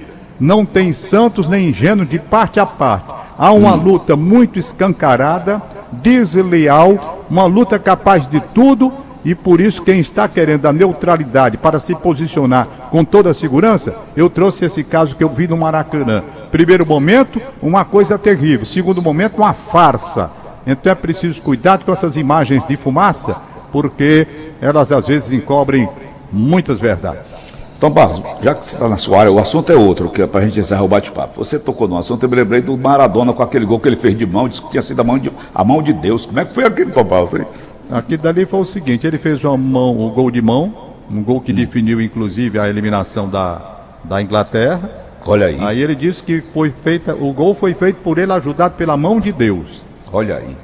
Não 0.41 0.65
tem 0.65 0.93
santos 0.93 1.47
nem 1.47 1.69
ingênuos 1.69 2.09
de 2.09 2.19
parte 2.19 2.59
a 2.59 2.67
parte. 2.67 3.13
Há 3.37 3.53
uma 3.53 3.75
luta 3.75 4.17
muito 4.17 4.59
escancarada, 4.59 5.63
desleal, 5.93 7.25
uma 7.29 7.45
luta 7.45 7.79
capaz 7.79 8.27
de 8.27 8.41
tudo 8.41 8.93
E 9.25 9.35
por 9.35 9.61
isso, 9.61 9.83
quem 9.83 10.01
está 10.01 10.27
querendo 10.27 10.67
a 10.67 10.73
neutralidade 10.73 11.57
para 11.57 11.79
se 11.79 11.95
posicionar 11.95 12.67
com 12.91 13.05
toda 13.05 13.31
a 13.31 13.35
segurança, 13.35 13.95
eu 14.17 14.29
trouxe 14.29 14.65
esse 14.65 14.83
caso 14.83 15.15
que 15.15 15.23
eu 15.23 15.29
vi 15.29 15.47
no 15.47 15.57
Maracanã. 15.57 16.23
Primeiro 16.51 16.85
momento, 16.85 17.41
uma 17.63 17.85
coisa 17.85 18.19
terrível. 18.19 18.67
Segundo 18.67 19.01
momento, 19.01 19.39
uma 19.39 19.53
farsa. 19.53 20.31
Então 20.67 20.93
é 20.93 20.95
preciso 20.95 21.41
cuidado 21.41 21.85
com 21.85 21.93
essas 21.93 22.17
imagens 22.17 22.67
de 22.67 22.77
fumaça, 22.77 23.37
porque 23.71 24.27
elas 24.61 24.93
às 24.93 25.07
vezes 25.07 25.33
encobrem 25.33 25.89
muitas 26.33 26.79
verdades. 26.79 27.31
Então, 27.77 27.91
Barros, 27.91 28.23
já 28.41 28.55
que 28.55 28.65
você 28.65 28.77
está 28.77 28.89
na 28.89 28.97
sua 28.97 29.19
área, 29.19 29.33
o 29.33 29.41
assunto 29.41 29.73
é 29.73 29.75
outro, 29.75 30.09
que 30.09 30.23
é 30.23 30.27
para 30.29 30.41
a 30.41 30.45
gente 30.45 30.61
encerrar 30.61 30.85
o 30.85 30.89
bate-papo. 30.89 31.45
Você 31.45 31.59
tocou 31.59 31.89
no 31.89 31.99
assunto, 31.99 32.23
eu 32.23 32.29
me 32.29 32.37
lembrei 32.37 32.61
do 32.61 32.77
Maradona 32.79 33.33
com 33.33 33.43
aquele 33.43 33.67
gol 33.67 33.81
que 33.81 33.89
ele 33.89 33.97
fez 33.97 34.17
de 34.17 34.25
mão, 34.25 34.49
disse 34.49 34.63
que 34.63 34.71
tinha 34.71 34.83
sido 34.83 35.01
a 35.01 35.05
mão 35.05 35.19
de, 35.19 35.33
a 35.53 35.65
mão 35.65 35.83
de 35.83 35.93
Deus. 35.93 36.25
Como 36.25 36.39
é 36.39 36.45
que 36.45 36.55
foi 36.55 36.65
aquele, 36.65 36.93
Tom 36.93 37.03
Barros? 37.03 37.35
Hein? 37.35 37.45
Aqui 37.93 38.17
dali 38.17 38.47
foi 38.47 38.61
o 38.61 38.65
seguinte, 38.65 39.07
ele 39.07 39.19
fez 39.19 39.43
uma 39.45 39.57
mão, 39.57 40.01
o 40.01 40.11
gol 40.11 40.31
de 40.31 40.41
mão, 40.41 40.75
um 41.11 41.23
gol 41.23 41.41
que 41.41 41.53
hum. 41.53 41.55
definiu 41.55 42.01
inclusive 42.01 42.59
a 42.59 42.69
eliminação 42.69 43.29
da, 43.29 43.61
da 44.05 44.23
Inglaterra. 44.23 44.91
Olha 45.25 45.47
aí. 45.47 45.59
Aí 45.61 45.81
ele 45.81 45.95
disse 45.95 46.25
que 46.25 46.41
foi 46.41 46.73
feita, 46.83 47.15
o 47.15 47.33
gol 47.33 47.55
foi 47.55 47.75
feito 47.75 47.97
por 47.97 48.19
ele 48.19 48.33
ajudado 48.33 48.75
pela 48.75 48.97
mão 48.97 49.21
de 49.21 49.31
Deus. 49.31 49.85
Olha 50.13 50.37
aí. 50.37 50.57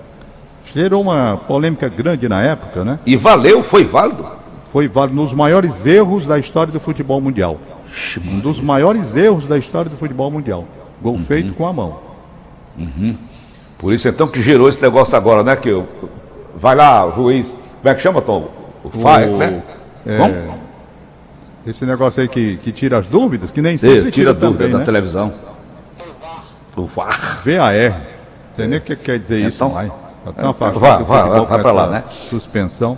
Gerou 0.74 1.02
uma 1.02 1.36
polêmica 1.36 1.88
grande 1.88 2.28
na 2.28 2.42
época, 2.42 2.84
né? 2.84 2.98
E 3.06 3.16
valeu, 3.16 3.62
foi 3.62 3.84
válido? 3.84 4.38
foi 4.68 4.86
válido 4.86 5.16
nos 5.16 5.32
maiores 5.32 5.86
erros 5.86 6.26
da 6.26 6.38
história 6.38 6.72
do 6.72 6.78
futebol 6.78 7.20
mundial. 7.20 7.58
Um 8.26 8.38
dos 8.38 8.60
maiores 8.60 9.16
erros 9.16 9.46
da 9.46 9.56
história 9.58 9.90
do 9.90 9.96
futebol 9.96 10.30
mundial. 10.30 10.66
Gol 11.02 11.14
uhum. 11.14 11.22
feito 11.22 11.54
com 11.54 11.66
a 11.66 11.72
mão. 11.72 11.98
Uhum. 12.76 13.16
Por 13.78 13.92
isso 13.92 14.08
então 14.08 14.28
que 14.28 14.42
gerou 14.42 14.68
esse 14.68 14.80
negócio 14.82 15.16
agora, 15.16 15.42
né? 15.42 15.56
Que 15.56 15.70
eu, 15.70 15.88
vai 16.58 16.74
lá, 16.74 17.06
o 17.06 17.14
juiz. 17.14 17.56
Como 17.78 17.88
é 17.88 17.94
que 17.94 18.02
chama, 18.02 18.20
Tom? 18.20 18.50
O 18.84 18.90
FAI, 18.90 19.26
né? 19.26 19.62
É, 20.06 20.58
esse 21.66 21.84
negócio 21.84 22.22
aí 22.22 22.28
que, 22.28 22.56
que 22.58 22.72
tira 22.72 22.98
as 22.98 23.06
dúvidas, 23.06 23.52
que 23.52 23.60
nem 23.60 23.76
sempre 23.76 24.10
tira, 24.10 24.10
tira 24.10 24.34
dúvida 24.34 24.58
também, 24.58 24.72
da 24.72 24.78
né? 24.78 24.84
televisão. 24.84 25.32
O 26.76 26.86
VAR. 26.86 27.42
VAR. 27.44 28.00
Você 28.52 28.66
nem 28.66 28.78
o 28.78 28.82
que 28.82 28.96
quer 28.96 29.18
dizer 29.18 29.40
então, 29.40 29.48
isso, 29.48 29.68
vai. 29.68 29.92
Tá 30.24 30.32
tão 30.32 30.50
afastado 30.50 30.78
vai, 30.80 31.04
vai, 31.04 31.28
vai, 31.28 31.46
vai 31.46 31.60
para 31.60 31.72
lá, 31.72 31.88
né? 31.88 32.04
Suspensão. 32.08 32.96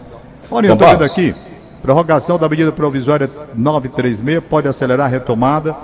Olha, 0.50 0.69
eu 0.69 0.76
tô 0.76 0.87
vendo 0.87 1.05
aqui. 1.05 1.35
Prorrogação 1.83 2.38
da 2.38 2.49
medida 2.49 2.71
provisória 2.71 3.31
936 3.55 4.45
pode 4.45 4.69
acelerar 4.69 5.07
a 5.07 5.09
retomada 5.09 5.75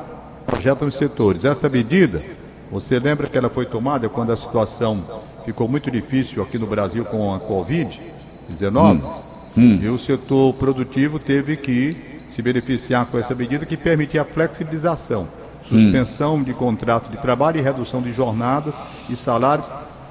projeto 0.46 0.84
nos 0.84 0.96
setores. 0.96 1.44
Essa 1.44 1.68
medida, 1.68 2.22
você 2.70 2.98
lembra 2.98 3.26
que 3.26 3.36
ela 3.36 3.48
foi 3.48 3.66
tomada 3.66 4.08
quando 4.08 4.32
a 4.32 4.36
situação 4.36 4.98
ficou 5.46 5.66
muito 5.66 5.90
difícil 5.90 6.42
aqui 6.42 6.58
no 6.58 6.66
Brasil 6.66 7.04
com 7.04 7.32
a 7.32 7.40
Covid-19? 7.40 9.00
Hum. 9.00 9.22
Hum. 9.56 9.78
E 9.80 9.88
o 9.88 9.96
setor 9.96 10.52
produtivo 10.54 11.18
teve 11.18 11.56
que 11.56 11.96
se 12.28 12.42
beneficiar 12.42 13.06
com 13.06 13.18
essa 13.18 13.34
medida 13.34 13.64
que 13.64 13.76
permitia 13.76 14.20
a 14.20 14.24
flexibilização, 14.24 15.26
suspensão 15.66 16.34
hum. 16.34 16.42
de 16.42 16.52
contrato 16.52 17.08
de 17.08 17.16
trabalho 17.16 17.58
e 17.58 17.62
redução 17.62 18.02
de 18.02 18.12
jornadas 18.12 18.74
e 19.08 19.16
salários. 19.16 19.66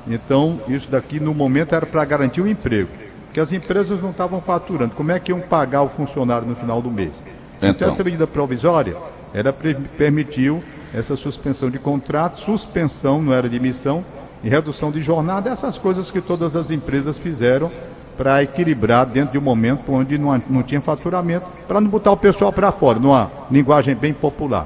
Então, 0.08 0.60
isso 0.68 0.89
daqui 0.89 1.20
no 1.20 1.34
momento 1.34 1.75
era 1.75 1.86
para 1.86 2.04
garantir 2.06 2.42
o 2.42 2.48
emprego 2.48 2.89
que 3.36 3.39
as 3.42 3.51
empresas 3.51 4.01
não 4.01 4.12
estavam 4.12 4.39
faturando. 4.39 4.96
Como 4.96 5.12
é 5.12 5.20
que 5.20 5.30
iam 5.30 5.42
pagar 5.42 5.82
o 5.82 5.89
funcionário 5.89 6.48
no 6.48 6.56
final 6.56 6.82
do 6.82 6.89
mês? 6.89 7.22
Então, 7.58 7.70
então 7.70 7.88
essa 7.89 8.01
medida 8.01 8.25
provisória, 8.25 8.96
ela 9.34 9.51
permitiu 9.51 10.63
essa 10.94 11.18
suspensão 11.18 11.70
de 11.70 11.77
contrato, 11.77 12.39
suspensão, 12.39 13.22
não 13.22 13.34
era 13.34 13.50
de 13.50 13.58
emissão, 13.58 14.01
e 14.44 14.50
redução 14.50 14.92
de 14.92 15.01
jornada, 15.01 15.50
essas 15.50 15.77
coisas 15.77 16.12
que 16.12 16.22
todas 16.22 16.56
as 16.56 16.72
empresas 16.72 17.18
fizeram 17.18 17.72
para 18.18 18.42
equilibrar 18.42 19.06
dentro 19.06 19.34
de 19.34 19.38
um 19.38 19.42
momento 19.42 19.92
onde 19.92 20.18
não, 20.18 20.42
não 20.50 20.63
tinha 20.63 20.80
faturamento, 20.80 21.46
para 21.68 21.82
não 21.82 21.89
botar 21.89 22.12
o 22.12 22.18
pessoal 22.18 22.51
para 22.54 22.72
fora, 22.72 23.00
numa 23.00 23.30
linguagem 23.51 23.96
bem 23.96 24.13
popular. 24.13 24.65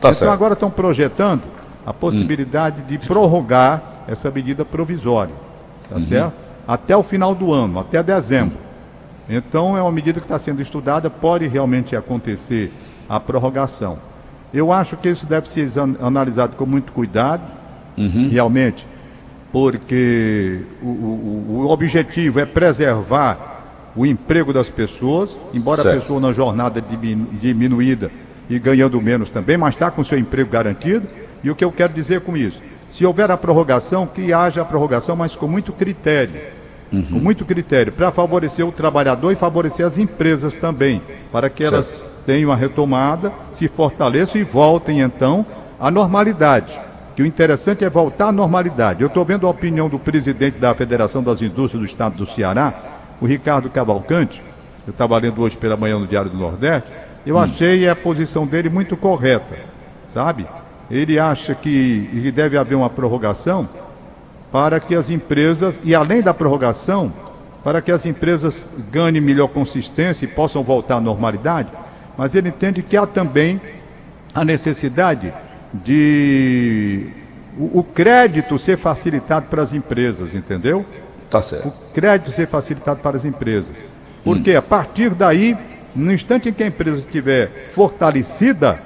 Tá 0.00 0.08
então 0.08 0.12
certo. 0.12 0.32
agora 0.32 0.54
estão 0.54 0.70
projetando 0.70 1.42
a 1.84 1.92
possibilidade 1.92 2.82
hum. 2.82 2.86
de 2.86 2.98
prorrogar 2.98 3.82
essa 4.06 4.30
medida 4.30 4.64
provisória, 4.64 5.34
tá 5.88 5.96
uhum. 5.96 6.00
certo? 6.00 6.50
até 6.66 6.96
o 6.96 7.02
final 7.02 7.34
do 7.34 7.52
ano, 7.52 7.80
até 7.80 8.02
dezembro. 8.02 8.56
Então 9.28 9.76
é 9.76 9.82
uma 9.82 9.92
medida 9.92 10.20
que 10.20 10.26
está 10.26 10.38
sendo 10.38 10.62
estudada, 10.62 11.10
pode 11.10 11.46
realmente 11.46 11.96
acontecer 11.96 12.72
a 13.08 13.18
prorrogação. 13.18 13.98
Eu 14.52 14.72
acho 14.72 14.96
que 14.96 15.08
isso 15.08 15.26
deve 15.26 15.48
ser 15.48 15.68
analisado 16.00 16.56
com 16.56 16.66
muito 16.66 16.92
cuidado, 16.92 17.42
uhum. 17.96 18.28
realmente, 18.30 18.86
porque 19.52 20.60
o, 20.82 20.86
o, 20.86 21.46
o, 21.48 21.70
objetivo 21.70 22.38
é 22.38 22.46
preservar 22.46 23.90
o 23.96 24.06
emprego 24.06 24.52
das 24.52 24.70
pessoas, 24.70 25.36
embora 25.52 25.82
certo. 25.82 25.96
a 25.96 26.00
pessoa 26.00 26.20
na 26.20 26.32
jornada 26.32 26.80
diminuída 26.80 28.10
e 28.48 28.58
ganhando 28.58 29.00
menos 29.00 29.30
também, 29.30 29.56
mas 29.56 29.74
está 29.74 29.90
com 29.90 30.04
seu 30.04 30.18
emprego 30.18 30.50
garantido. 30.50 31.06
E 31.42 31.50
o 31.50 31.54
que 31.54 31.64
eu 31.64 31.72
quero 31.72 31.92
dizer 31.92 32.20
com 32.20 32.36
isso? 32.36 32.60
Se 32.88 33.04
houver 33.04 33.30
a 33.30 33.36
prorrogação, 33.36 34.06
que 34.06 34.32
haja 34.32 34.62
a 34.62 34.64
prorrogação, 34.64 35.16
mas 35.16 35.34
com 35.34 35.48
muito 35.48 35.72
critério 35.72 36.40
uhum. 36.92 37.02
com 37.02 37.18
muito 37.18 37.44
critério, 37.44 37.92
para 37.92 38.10
favorecer 38.10 38.66
o 38.66 38.72
trabalhador 38.72 39.32
e 39.32 39.36
favorecer 39.36 39.86
as 39.86 39.98
empresas 39.98 40.54
também, 40.54 41.00
para 41.32 41.48
que 41.48 41.64
elas 41.64 41.86
certo. 41.86 42.24
tenham 42.26 42.52
a 42.52 42.56
retomada, 42.56 43.32
se 43.52 43.68
fortaleçam 43.68 44.40
e 44.40 44.44
voltem 44.44 45.00
então 45.00 45.44
à 45.78 45.90
normalidade. 45.90 46.78
Que 47.20 47.24
o 47.24 47.26
interessante 47.26 47.84
é 47.84 47.90
voltar 47.90 48.28
à 48.28 48.32
normalidade. 48.32 49.02
Eu 49.02 49.08
estou 49.08 49.26
vendo 49.26 49.46
a 49.46 49.50
opinião 49.50 49.90
do 49.90 49.98
presidente 49.98 50.56
da 50.56 50.74
Federação 50.74 51.22
das 51.22 51.42
Indústrias 51.42 51.78
do 51.78 51.84
Estado 51.84 52.16
do 52.16 52.24
Ceará, 52.24 52.72
o 53.20 53.26
Ricardo 53.26 53.68
Cavalcante, 53.68 54.42
eu 54.86 54.90
estava 54.90 55.18
lendo 55.18 55.42
hoje 55.42 55.54
pela 55.54 55.76
manhã 55.76 55.98
no 55.98 56.06
Diário 56.06 56.30
do 56.30 56.38
Nordeste, 56.38 56.88
eu 57.26 57.36
hum. 57.36 57.38
achei 57.38 57.86
a 57.86 57.94
posição 57.94 58.46
dele 58.46 58.70
muito 58.70 58.96
correta, 58.96 59.54
sabe? 60.06 60.46
Ele 60.90 61.18
acha 61.18 61.54
que 61.54 62.32
deve 62.34 62.56
haver 62.56 62.74
uma 62.74 62.88
prorrogação 62.88 63.68
para 64.50 64.80
que 64.80 64.94
as 64.94 65.10
empresas, 65.10 65.78
e 65.84 65.94
além 65.94 66.22
da 66.22 66.32
prorrogação, 66.32 67.12
para 67.62 67.82
que 67.82 67.92
as 67.92 68.06
empresas 68.06 68.88
ganhem 68.90 69.20
melhor 69.20 69.48
consistência 69.48 70.24
e 70.24 70.28
possam 70.28 70.62
voltar 70.62 70.96
à 70.96 71.00
normalidade, 71.02 71.68
mas 72.16 72.34
ele 72.34 72.48
entende 72.48 72.82
que 72.82 72.96
há 72.96 73.04
também 73.04 73.60
a 74.34 74.42
necessidade 74.42 75.30
de 75.72 77.08
o, 77.58 77.80
o 77.80 77.84
crédito 77.84 78.58
ser 78.58 78.76
facilitado 78.76 79.46
para 79.48 79.62
as 79.62 79.72
empresas, 79.72 80.34
entendeu? 80.34 80.84
Tá 81.28 81.40
certo. 81.40 81.68
O 81.68 81.92
crédito 81.92 82.32
ser 82.32 82.48
facilitado 82.48 83.00
para 83.00 83.16
as 83.16 83.24
empresas. 83.24 83.84
Porque 84.24 84.54
hum. 84.54 84.58
a 84.58 84.62
partir 84.62 85.14
daí, 85.14 85.56
no 85.94 86.12
instante 86.12 86.48
em 86.48 86.52
que 86.52 86.62
a 86.62 86.66
empresa 86.66 86.98
estiver 86.98 87.68
fortalecida, 87.70 88.78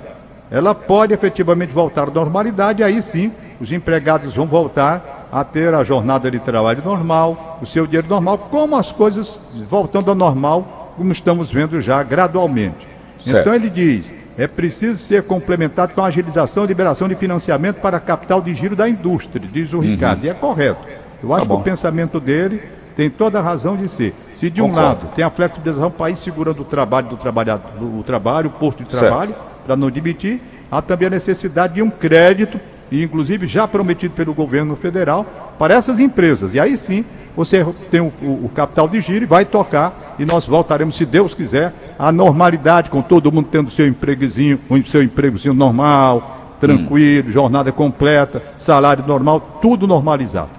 ela 0.50 0.74
pode 0.74 1.14
efetivamente 1.14 1.72
voltar 1.72 2.08
à 2.08 2.12
normalidade, 2.12 2.82
aí 2.82 3.00
sim 3.02 3.32
os 3.60 3.72
empregados 3.72 4.34
vão 4.34 4.46
voltar 4.46 5.28
a 5.32 5.42
ter 5.42 5.72
a 5.74 5.82
jornada 5.82 6.30
de 6.30 6.38
trabalho 6.38 6.82
normal, 6.84 7.58
o 7.62 7.66
seu 7.66 7.86
dinheiro 7.86 8.08
normal, 8.08 8.38
como 8.38 8.76
as 8.76 8.92
coisas 8.92 9.42
voltando 9.68 10.10
ao 10.10 10.14
normal, 10.14 10.92
como 10.96 11.10
estamos 11.10 11.50
vendo 11.50 11.80
já 11.80 12.02
gradualmente. 12.02 12.93
Certo. 13.24 13.40
Então 13.40 13.54
ele 13.54 13.70
diz: 13.70 14.12
é 14.36 14.46
preciso 14.46 14.98
ser 14.98 15.22
complementado 15.24 15.94
com 15.94 16.02
a 16.02 16.06
agilização 16.06 16.64
e 16.64 16.66
liberação 16.66 17.08
de 17.08 17.14
financiamento 17.14 17.80
para 17.80 17.98
capital 17.98 18.40
de 18.40 18.54
giro 18.54 18.76
da 18.76 18.88
indústria, 18.88 19.40
diz 19.40 19.72
o 19.72 19.76
uhum. 19.76 19.82
Ricardo, 19.82 20.24
e 20.24 20.28
é 20.28 20.34
correto. 20.34 20.80
Eu 21.22 21.32
acho 21.32 21.46
tá 21.46 21.54
que 21.54 21.60
o 21.60 21.64
pensamento 21.64 22.20
dele 22.20 22.60
tem 22.94 23.08
toda 23.08 23.38
a 23.38 23.42
razão 23.42 23.76
de 23.76 23.88
ser. 23.88 24.14
Se 24.36 24.50
de 24.50 24.60
um 24.60 24.68
Concordo. 24.68 24.88
lado 24.88 25.14
tem 25.14 25.24
a 25.24 25.30
flexibilização, 25.30 25.88
o 25.88 25.92
país 25.92 26.18
segurando 26.18 26.60
o 26.60 26.64
trabalho 26.64 27.08
do 27.08 27.16
trabalhador, 27.16 27.82
o 27.82 28.02
trabalho, 28.02 28.48
o 28.48 28.52
posto 28.52 28.84
de 28.84 28.90
trabalho, 28.90 29.34
para 29.64 29.74
não 29.74 29.90
demitir, 29.90 30.40
há 30.70 30.82
também 30.82 31.06
a 31.06 31.10
necessidade 31.10 31.74
de 31.74 31.82
um 31.82 31.90
crédito, 31.90 32.60
e 32.94 33.02
inclusive 33.02 33.46
já 33.46 33.66
prometido 33.66 34.14
pelo 34.14 34.32
governo 34.32 34.76
federal, 34.76 35.26
para 35.58 35.74
essas 35.74 35.98
empresas. 35.98 36.54
E 36.54 36.60
aí 36.60 36.76
sim, 36.76 37.04
você 37.34 37.64
tem 37.90 38.00
o, 38.00 38.06
o, 38.22 38.50
capital 38.54 38.88
de 38.88 39.00
giro 39.00 39.24
e 39.24 39.26
vai 39.26 39.44
tocar, 39.44 40.14
e 40.18 40.24
nós 40.24 40.46
voltaremos, 40.46 40.96
se 40.96 41.04
Deus 41.04 41.34
quiser, 41.34 41.72
à 41.98 42.12
normalidade, 42.12 42.90
com 42.90 43.02
todo 43.02 43.32
mundo 43.32 43.48
tendo 43.50 43.70
seu 43.70 43.86
empregozinho, 43.86 44.58
o 44.70 44.86
seu 44.86 45.02
empregozinho 45.02 45.54
normal, 45.54 46.56
tranquilo, 46.60 47.28
hum. 47.28 47.32
jornada 47.32 47.72
completa, 47.72 48.40
salário 48.56 49.04
normal, 49.06 49.58
tudo 49.60 49.86
normalizado. 49.86 50.50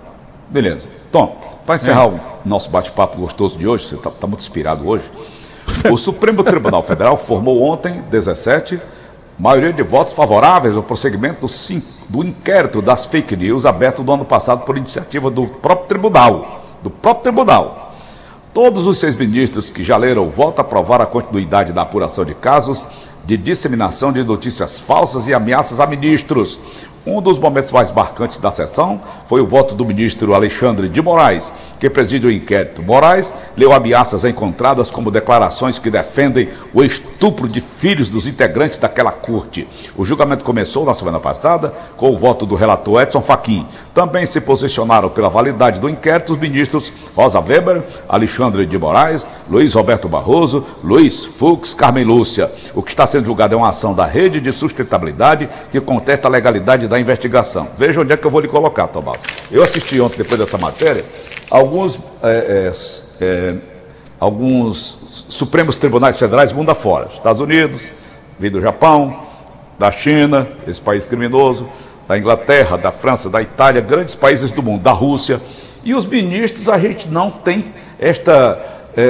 Beleza. 0.50 0.90
Tom, 1.12 1.40
para 1.66 1.76
encerrar 1.76 2.06
é. 2.06 2.08
o 2.08 2.20
nosso 2.44 2.70
bate-papo 2.70 3.18
gostoso 3.18 3.58
de 3.58 3.66
hoje, 3.66 3.86
você 3.86 3.96
está 3.96 4.12
tá 4.12 4.28
muito 4.28 4.42
inspirado 4.42 4.86
hoje. 4.88 5.06
O 5.90 5.98
Supremo 5.98 6.44
Tribunal 6.44 6.84
Federal 6.84 7.18
formou 7.18 7.62
ontem, 7.62 8.04
17, 8.12 8.80
maioria 9.38 9.74
de 9.74 9.84
votos 9.84 10.14
favoráveis 10.14 10.76
ao 10.76 10.84
prosseguimento 10.84 11.48
do, 12.10 12.24
inquérito 12.24 12.82
das 12.82 13.06
fake 13.06 13.36
news 13.36 13.66
aberto 13.66 14.04
no 14.04 14.14
ano 14.14 14.26
passado 14.26 14.64
por 14.66 14.78
iniciativa 14.78 15.30
do 15.30 15.46
próprio 15.46 15.88
tribunal. 15.88 16.64
Do 16.82 16.90
próprio 16.90 17.24
tribunal. 17.24 17.94
Todos 18.54 18.88
os 18.88 18.98
seis 18.98 19.16
ministros 19.16 19.70
que 19.70 19.84
já 19.84 19.98
leram 19.98 20.26
o 20.26 20.32
voto 20.32 20.62
aprovaram 20.62 21.04
a 21.04 21.08
continuidade 21.08 21.74
da 21.74 21.82
apuração 21.82 22.24
de 22.24 22.34
casos 22.34 22.86
de 23.26 23.36
disseminação 23.36 24.12
de 24.12 24.24
notícias 24.24 24.80
falsas 24.80 25.28
e 25.28 25.34
ameaças 25.34 25.80
a 25.80 25.86
ministros. 25.86 26.60
Um 27.06 27.22
dos 27.22 27.38
momentos 27.38 27.72
mais 27.72 27.92
marcantes 27.92 28.38
da 28.38 28.52
sessão 28.52 29.00
foi 29.28 29.42
o 29.42 29.48
voto 29.48 29.76
do 29.76 29.86
ministro 29.86 30.34
Alexandre 30.34 30.88
de 30.88 31.02
Moraes, 31.02 31.52
que 31.80 31.90
preside 31.90 32.28
o 32.28 32.32
inquérito. 32.32 32.82
Moraes 32.82 33.34
leu 33.58 33.74
ameaças 33.74 34.24
encontradas 34.26 34.90
como 34.90 35.12
declarações 35.12 35.78
que 35.78 35.90
defendem 35.90 36.50
o 36.74 36.84
estupro 36.84 37.48
de 37.48 37.62
filhos 37.62 38.10
dos 38.10 38.28
integrantes 38.28 38.78
daquela 38.78 39.12
corte. 39.12 39.68
O 39.96 40.06
julgamento 40.06 40.44
começou 40.44 40.86
na 40.86 40.94
semana 40.94 41.20
passada 41.20 41.74
com 41.98 42.12
o 42.12 42.18
voto 42.18 42.46
do 42.46 42.56
relator 42.56 43.02
Edson 43.02 43.22
Fachin. 43.22 43.68
Também 43.94 44.26
se 44.26 44.42
posicionaram 44.42 45.10
pela 45.10 45.30
validade 45.30 45.80
do 45.80 45.90
inquérito 45.90 46.34
os 46.34 46.40
ministros 46.40 46.92
Rosa 47.16 47.40
Weber, 47.40 47.84
Alexandre 48.08 48.66
de 48.66 48.78
Moraes, 48.78 49.28
Luiz 49.50 49.74
Roberto 49.74 50.10
Barroso, 50.10 50.66
Luiz 50.84 51.26
Fux, 51.26 51.74
Carmen 51.74 52.04
Lúcia. 52.04 52.52
O 52.74 52.82
que 52.82 52.90
está 52.90 53.08
sendo 53.08 53.26
julgado 53.26 53.54
é 53.54 53.58
uma 53.58 53.70
ação 53.70 53.94
da 53.94 54.06
Rede 54.06 54.40
de 54.40 54.52
Sustentabilidade 54.52 55.50
que 55.72 55.80
contesta 55.80 56.28
a 56.28 56.32
legalidade 56.32 56.88
da 56.88 57.00
investigação. 57.00 57.68
Veja 57.78 58.02
onde 58.02 58.14
é 58.14 58.18
que 58.18 58.26
eu 58.26 58.32
vou 58.32 58.42
lhe 58.42 58.48
colocar, 58.48 58.88
Tomás. 58.88 59.15
Eu 59.52 59.64
assisti 59.64 60.00
ontem, 60.00 60.18
depois 60.18 60.40
dessa 60.40 60.58
matéria, 60.58 61.04
alguns, 61.50 62.00
é, 62.24 62.72
é, 62.72 63.26
é, 63.26 63.56
alguns 64.20 65.26
Supremos 65.30 65.78
Tribunais 65.78 66.18
Federais 66.18 66.52
mundo 66.54 66.72
afora. 66.72 67.10
Estados 67.14 67.42
Unidos, 67.42 67.82
vem 68.40 68.52
do 68.52 68.62
Japão, 68.62 69.26
da 69.78 69.92
China, 69.92 70.48
esse 70.68 70.82
país 70.82 71.06
criminoso, 71.06 71.68
da 72.08 72.18
Inglaterra, 72.18 72.78
da 72.78 72.92
França, 72.92 73.30
da 73.30 73.42
Itália, 73.42 73.82
grandes 73.82 74.16
países 74.16 74.52
do 74.52 74.62
mundo, 74.62 74.82
da 74.82 74.92
Rússia. 74.92 75.42
E 75.84 75.94
os 75.94 76.06
ministros, 76.06 76.70
a 76.70 76.80
gente 76.80 77.08
não 77.08 77.30
tem 77.30 77.66
esta, 78.00 78.60
é, 78.96 79.04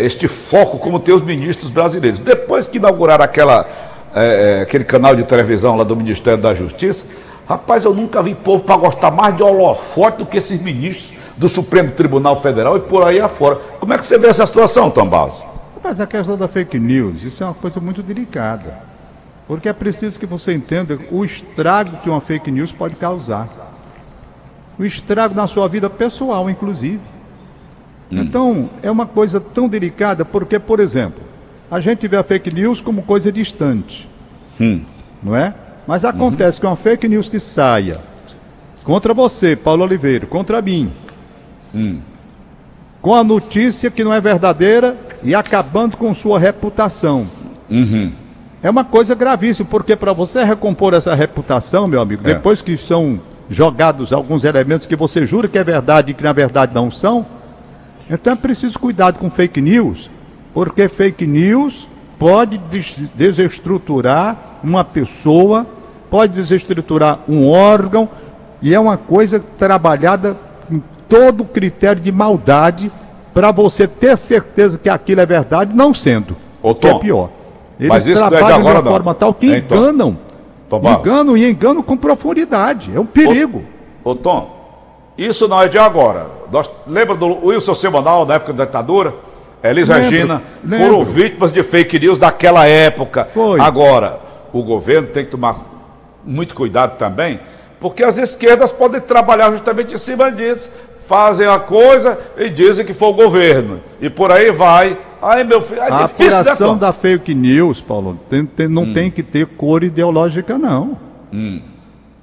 é, 0.00 0.04
este 0.04 0.28
foco 0.28 0.78
como 0.78 0.98
tem 1.00 1.14
os 1.14 1.22
ministros 1.22 1.70
brasileiros. 1.70 2.18
Depois 2.20 2.66
que 2.66 2.78
inauguraram 2.78 3.24
aquela, 3.24 3.68
é, 4.16 4.58
é 4.58 4.62
aquele 4.62 4.84
canal 4.84 5.14
de 5.14 5.22
televisão 5.24 5.76
lá 5.76 5.84
do 5.84 5.94
Ministério 5.94 6.42
da 6.42 6.54
Justiça, 6.54 7.06
rapaz, 7.46 7.84
eu 7.84 7.94
nunca 7.94 8.22
vi 8.22 8.34
povo 8.34 8.64
para 8.64 8.76
gostar 8.76 9.10
mais 9.10 9.36
de 9.36 9.42
holofote 9.42 10.18
do 10.18 10.26
que 10.26 10.38
esses 10.38 10.60
ministros 10.60 11.12
do 11.36 11.48
Supremo 11.48 11.92
Tribunal 11.92 12.40
Federal 12.40 12.78
e 12.78 12.80
por 12.80 13.04
aí 13.04 13.20
afora. 13.20 13.56
Como 13.78 13.92
é 13.92 13.98
que 13.98 14.06
você 14.06 14.18
vê 14.18 14.28
essa 14.28 14.46
situação, 14.46 14.90
Tambaz? 14.90 15.44
Mas 15.84 16.00
a 16.00 16.06
questão 16.06 16.36
da 16.36 16.48
fake 16.48 16.78
news, 16.78 17.22
isso 17.22 17.44
é 17.44 17.46
uma 17.46 17.54
coisa 17.54 17.78
muito 17.78 18.02
delicada. 18.02 18.96
Porque 19.46 19.68
é 19.68 19.72
preciso 19.72 20.18
que 20.18 20.26
você 20.26 20.54
entenda 20.54 20.98
o 21.12 21.24
estrago 21.24 21.98
que 21.98 22.10
uma 22.10 22.20
fake 22.20 22.50
news 22.50 22.72
pode 22.72 22.96
causar. 22.96 23.48
O 24.78 24.84
estrago 24.84 25.34
na 25.34 25.46
sua 25.46 25.68
vida 25.68 25.88
pessoal, 25.88 26.50
inclusive. 26.50 27.00
Hum. 28.10 28.20
Então, 28.20 28.70
é 28.82 28.90
uma 28.90 29.06
coisa 29.06 29.38
tão 29.38 29.68
delicada, 29.68 30.24
porque, 30.24 30.58
por 30.58 30.80
exemplo, 30.80 31.22
a 31.70 31.80
gente 31.80 32.06
vê 32.06 32.16
a 32.16 32.22
fake 32.22 32.52
news 32.54 32.80
como 32.80 33.02
coisa 33.02 33.30
distante. 33.32 34.08
Hum. 34.60 34.82
Não 35.22 35.34
é? 35.34 35.54
Mas 35.86 36.04
acontece 36.04 36.58
uhum. 36.58 36.60
que 36.60 36.66
uma 36.66 36.76
fake 36.76 37.08
news 37.08 37.28
que 37.28 37.38
saia 37.38 38.00
contra 38.84 39.12
você, 39.12 39.56
Paulo 39.56 39.82
Oliveira, 39.82 40.26
contra 40.26 40.62
mim, 40.62 40.92
hum. 41.74 41.98
com 43.02 43.14
a 43.14 43.24
notícia 43.24 43.90
que 43.90 44.04
não 44.04 44.14
é 44.14 44.20
verdadeira 44.20 44.96
e 45.24 45.34
acabando 45.34 45.96
com 45.96 46.14
sua 46.14 46.38
reputação. 46.38 47.26
Uhum. 47.68 48.12
É 48.62 48.70
uma 48.70 48.84
coisa 48.84 49.14
gravíssima, 49.14 49.68
porque 49.68 49.96
para 49.96 50.12
você 50.12 50.44
recompor 50.44 50.94
essa 50.94 51.14
reputação, 51.14 51.88
meu 51.88 52.00
amigo, 52.00 52.22
é. 52.28 52.34
depois 52.34 52.62
que 52.62 52.76
são 52.76 53.20
jogados 53.48 54.12
alguns 54.12 54.44
elementos 54.44 54.86
que 54.86 54.96
você 54.96 55.26
jura 55.26 55.48
que 55.48 55.58
é 55.58 55.64
verdade 55.64 56.10
e 56.12 56.14
que 56.14 56.22
na 56.22 56.32
verdade 56.32 56.74
não 56.74 56.90
são, 56.90 57.26
então 58.08 58.32
é 58.32 58.36
preciso 58.36 58.78
cuidado 58.78 59.18
com 59.18 59.28
fake 59.28 59.60
news, 59.60 60.10
porque 60.56 60.88
fake 60.88 61.26
news 61.26 61.86
pode 62.18 62.58
desestruturar 63.14 64.58
uma 64.64 64.82
pessoa, 64.82 65.66
pode 66.08 66.32
desestruturar 66.32 67.20
um 67.28 67.50
órgão, 67.50 68.08
e 68.62 68.74
é 68.74 68.80
uma 68.80 68.96
coisa 68.96 69.38
trabalhada 69.38 70.34
com 70.66 70.80
todo 71.06 71.42
o 71.42 71.44
critério 71.44 72.00
de 72.00 72.10
maldade 72.10 72.90
para 73.34 73.52
você 73.52 73.86
ter 73.86 74.16
certeza 74.16 74.78
que 74.78 74.88
aquilo 74.88 75.20
é 75.20 75.26
verdade, 75.26 75.76
não 75.76 75.92
sendo. 75.92 76.34
Ô, 76.62 76.72
Tom, 76.72 76.80
que 76.80 76.86
é 76.86 76.98
pior. 77.00 77.30
Eles 77.78 77.90
mas 77.90 78.06
isso 78.06 78.26
trabalham 78.26 78.62
de, 78.62 78.70
uma 78.70 78.82
forma 78.82 79.14
tal 79.14 79.34
que 79.34 79.52
é, 79.52 79.58
então. 79.58 79.76
enganam. 79.76 80.18
enganam 80.72 81.36
e 81.36 81.50
enganam 81.50 81.82
com 81.82 81.98
profundidade. 81.98 82.90
É 82.94 82.98
um 82.98 83.04
perigo. 83.04 83.62
Ô, 84.02 84.12
ô, 84.12 84.14
Tom, 84.14 84.56
isso 85.18 85.46
não 85.48 85.60
é 85.60 85.68
de 85.68 85.76
agora. 85.76 86.28
Nós, 86.50 86.70
lembra 86.86 87.14
do 87.14 87.44
Wilson 87.44 87.74
Semanal, 87.74 88.24
na 88.24 88.36
época 88.36 88.54
da 88.54 88.64
ditadura? 88.64 89.35
Elis 89.70 89.88
Regina 89.88 90.42
lembro. 90.64 90.86
foram 90.86 91.04
vítimas 91.04 91.52
de 91.52 91.62
fake 91.62 91.98
news 91.98 92.18
daquela 92.18 92.66
época. 92.66 93.24
Foi. 93.24 93.60
Agora, 93.60 94.20
o 94.52 94.62
governo 94.62 95.08
tem 95.08 95.24
que 95.24 95.30
tomar 95.30 95.76
muito 96.24 96.54
cuidado 96.54 96.96
também, 96.96 97.40
porque 97.78 98.02
as 98.02 98.18
esquerdas 98.18 98.72
podem 98.72 99.00
trabalhar 99.00 99.50
justamente 99.52 99.94
em 99.94 99.98
cima 99.98 100.30
disso. 100.30 100.70
Fazem 101.06 101.46
a 101.46 101.60
coisa 101.60 102.18
e 102.36 102.50
dizem 102.50 102.84
que 102.84 102.92
foi 102.92 103.08
o 103.08 103.12
governo. 103.12 103.80
E 104.00 104.10
por 104.10 104.32
aí 104.32 104.50
vai. 104.50 104.98
Aí, 105.22 105.44
meu 105.44 105.60
filho, 105.60 105.80
é 105.80 105.92
a 105.92 106.02
difícil, 106.02 106.32
né, 106.32 106.38
apuração 106.40 106.72
né, 106.74 106.80
da 106.80 106.92
fake 106.92 107.34
news, 107.34 107.80
Paulo, 107.80 108.18
tem, 108.28 108.44
tem, 108.44 108.68
não 108.68 108.82
hum. 108.82 108.92
tem 108.92 109.10
que 109.10 109.22
ter 109.22 109.46
cor 109.46 109.84
ideológica, 109.84 110.58
não. 110.58 110.98
Hum. 111.32 111.60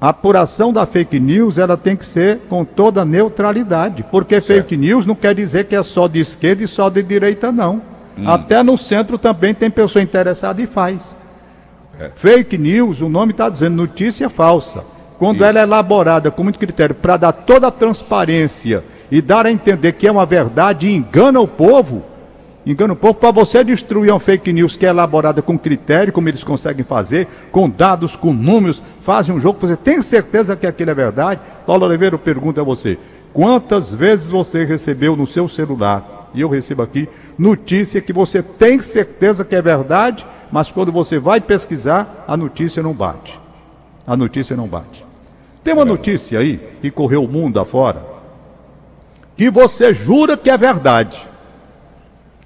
A 0.03 0.09
apuração 0.09 0.73
da 0.73 0.85
fake 0.85 1.17
news 1.17 1.57
ela 1.57 1.77
tem 1.77 1.95
que 1.95 2.05
ser 2.05 2.39
com 2.49 2.65
toda 2.65 3.05
neutralidade, 3.05 4.03
porque 4.11 4.41
certo. 4.41 4.47
fake 4.47 4.75
news 4.75 5.05
não 5.05 5.15
quer 5.15 5.33
dizer 5.33 5.63
que 5.63 5.73
é 5.73 5.81
só 5.81 6.09
de 6.09 6.19
esquerda 6.19 6.61
e 6.61 6.67
só 6.67 6.89
de 6.89 7.01
direita, 7.01 7.53
não. 7.53 7.81
Hum. 8.17 8.27
Até 8.27 8.61
no 8.61 8.77
centro 8.77 9.17
também 9.17 9.53
tem 9.53 9.71
pessoa 9.71 10.03
interessada 10.03 10.61
e 10.61 10.67
faz. 10.67 11.15
É. 11.97 12.11
Fake 12.13 12.57
news, 12.57 12.99
o 12.99 13.07
nome 13.07 13.31
está 13.31 13.47
dizendo 13.47 13.77
notícia 13.77 14.29
falsa. 14.29 14.83
Quando 15.17 15.37
Isso. 15.37 15.45
ela 15.45 15.59
é 15.59 15.63
elaborada 15.63 16.29
com 16.29 16.43
muito 16.43 16.59
critério 16.59 16.95
para 16.95 17.15
dar 17.15 17.31
toda 17.31 17.67
a 17.67 17.71
transparência 17.71 18.83
e 19.09 19.21
dar 19.21 19.45
a 19.45 19.51
entender 19.53 19.93
que 19.93 20.05
é 20.05 20.11
uma 20.11 20.25
verdade 20.25 20.85
e 20.85 20.93
engana 20.93 21.39
o 21.39 21.47
povo, 21.47 22.03
engana 22.65 22.93
o 22.93 22.95
povo 22.95 23.15
para 23.15 23.31
você 23.31 23.63
destruir 23.63 24.11
uma 24.11 24.19
fake 24.19 24.53
news 24.53 24.77
que 24.77 24.85
é 24.85 24.89
elaborada 24.89 25.41
com 25.41 25.57
critério, 25.59 26.13
como 26.13 26.29
eles 26.29 26.43
conseguem 26.43 26.83
fazer, 26.83 27.27
com 27.51 27.69
dados, 27.69 28.15
com 28.15 28.31
números, 28.31 28.81
fazem 28.99 29.35
um 29.35 29.39
jogo, 29.39 29.59
você 29.59 29.75
tem 29.75 30.01
certeza 30.01 30.55
que 30.55 30.65
aquilo 30.65 30.91
é 30.91 30.95
verdade? 30.95 31.41
Paulo 31.65 31.85
Oliveira 31.85 32.17
pergunta 32.17 32.61
a 32.61 32.63
você: 32.63 32.97
quantas 33.33 33.93
vezes 33.93 34.29
você 34.29 34.63
recebeu 34.63 35.15
no 35.15 35.27
seu 35.27 35.47
celular, 35.47 36.29
e 36.33 36.41
eu 36.41 36.49
recebo 36.49 36.81
aqui, 36.81 37.07
notícia 37.37 38.01
que 38.01 38.13
você 38.13 38.41
tem 38.41 38.79
certeza 38.79 39.43
que 39.43 39.55
é 39.55 39.61
verdade, 39.61 40.25
mas 40.51 40.71
quando 40.71 40.91
você 40.91 41.19
vai 41.19 41.41
pesquisar, 41.41 42.25
a 42.27 42.37
notícia 42.37 42.81
não 42.81 42.93
bate. 42.93 43.39
A 44.05 44.15
notícia 44.15 44.55
não 44.55 44.67
bate. 44.67 45.05
Tem 45.63 45.73
uma 45.73 45.85
notícia 45.85 46.39
aí 46.39 46.59
que 46.81 46.91
correu 46.91 47.23
o 47.23 47.27
mundo 47.27 47.59
afora, 47.59 48.03
que 49.35 49.49
você 49.49 49.93
jura 49.93 50.37
que 50.37 50.49
é 50.49 50.57
verdade. 50.57 51.32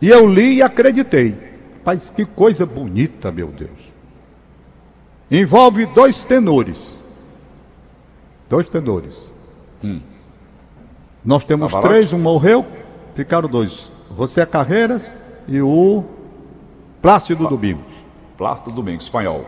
E 0.01 0.09
eu 0.09 0.27
li 0.27 0.55
e 0.55 0.61
acreditei. 0.61 1.35
Mas 1.83 2.11
que 2.11 2.25
coisa 2.25 2.65
bonita, 2.65 3.31
meu 3.31 3.47
Deus. 3.47 3.93
Envolve 5.31 5.85
dois 5.87 6.23
tenores. 6.23 7.01
Dois 8.49 8.67
tenores. 8.67 9.33
Hum. 9.83 10.01
Nós 11.23 11.43
temos 11.43 11.71
tá 11.71 11.81
três, 11.81 12.13
um 12.13 12.19
morreu, 12.19 12.65
ficaram 13.15 13.49
dois. 13.49 13.91
Você 14.11 14.41
é 14.41 14.45
Carreiras 14.45 15.15
e 15.47 15.61
o 15.61 16.03
Plácido 17.01 17.39
Plá 17.39 17.49
Domingos. 17.49 17.93
Plácido 18.37 18.71
Domingos, 18.71 19.03
espanhol. 19.05 19.45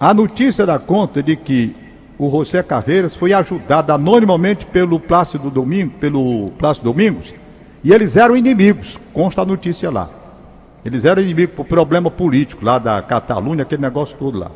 A 0.00 0.12
notícia 0.12 0.66
dá 0.66 0.78
conta 0.78 1.22
de 1.22 1.36
que 1.36 1.74
o 2.18 2.30
José 2.30 2.62
Carreiras 2.62 3.14
foi 3.14 3.32
ajudado 3.32 3.92
anonimamente 3.92 4.66
pelo 4.66 4.98
Plácido 4.98 5.50
Domingos, 5.50 5.94
pelo 6.00 6.50
Plácido 6.58 6.84
Domingos, 6.84 7.32
e 7.82 7.92
eles 7.92 8.16
eram 8.16 8.36
inimigos, 8.36 8.98
consta 9.12 9.42
a 9.42 9.46
notícia 9.46 9.90
lá. 9.90 10.10
Eles 10.84 11.04
eram 11.04 11.22
inimigos 11.22 11.54
por 11.54 11.66
problema 11.66 12.10
político 12.10 12.64
lá 12.64 12.78
da 12.78 13.00
Catalunha, 13.02 13.62
aquele 13.62 13.82
negócio 13.82 14.16
todo 14.18 14.38
lá. 14.38 14.50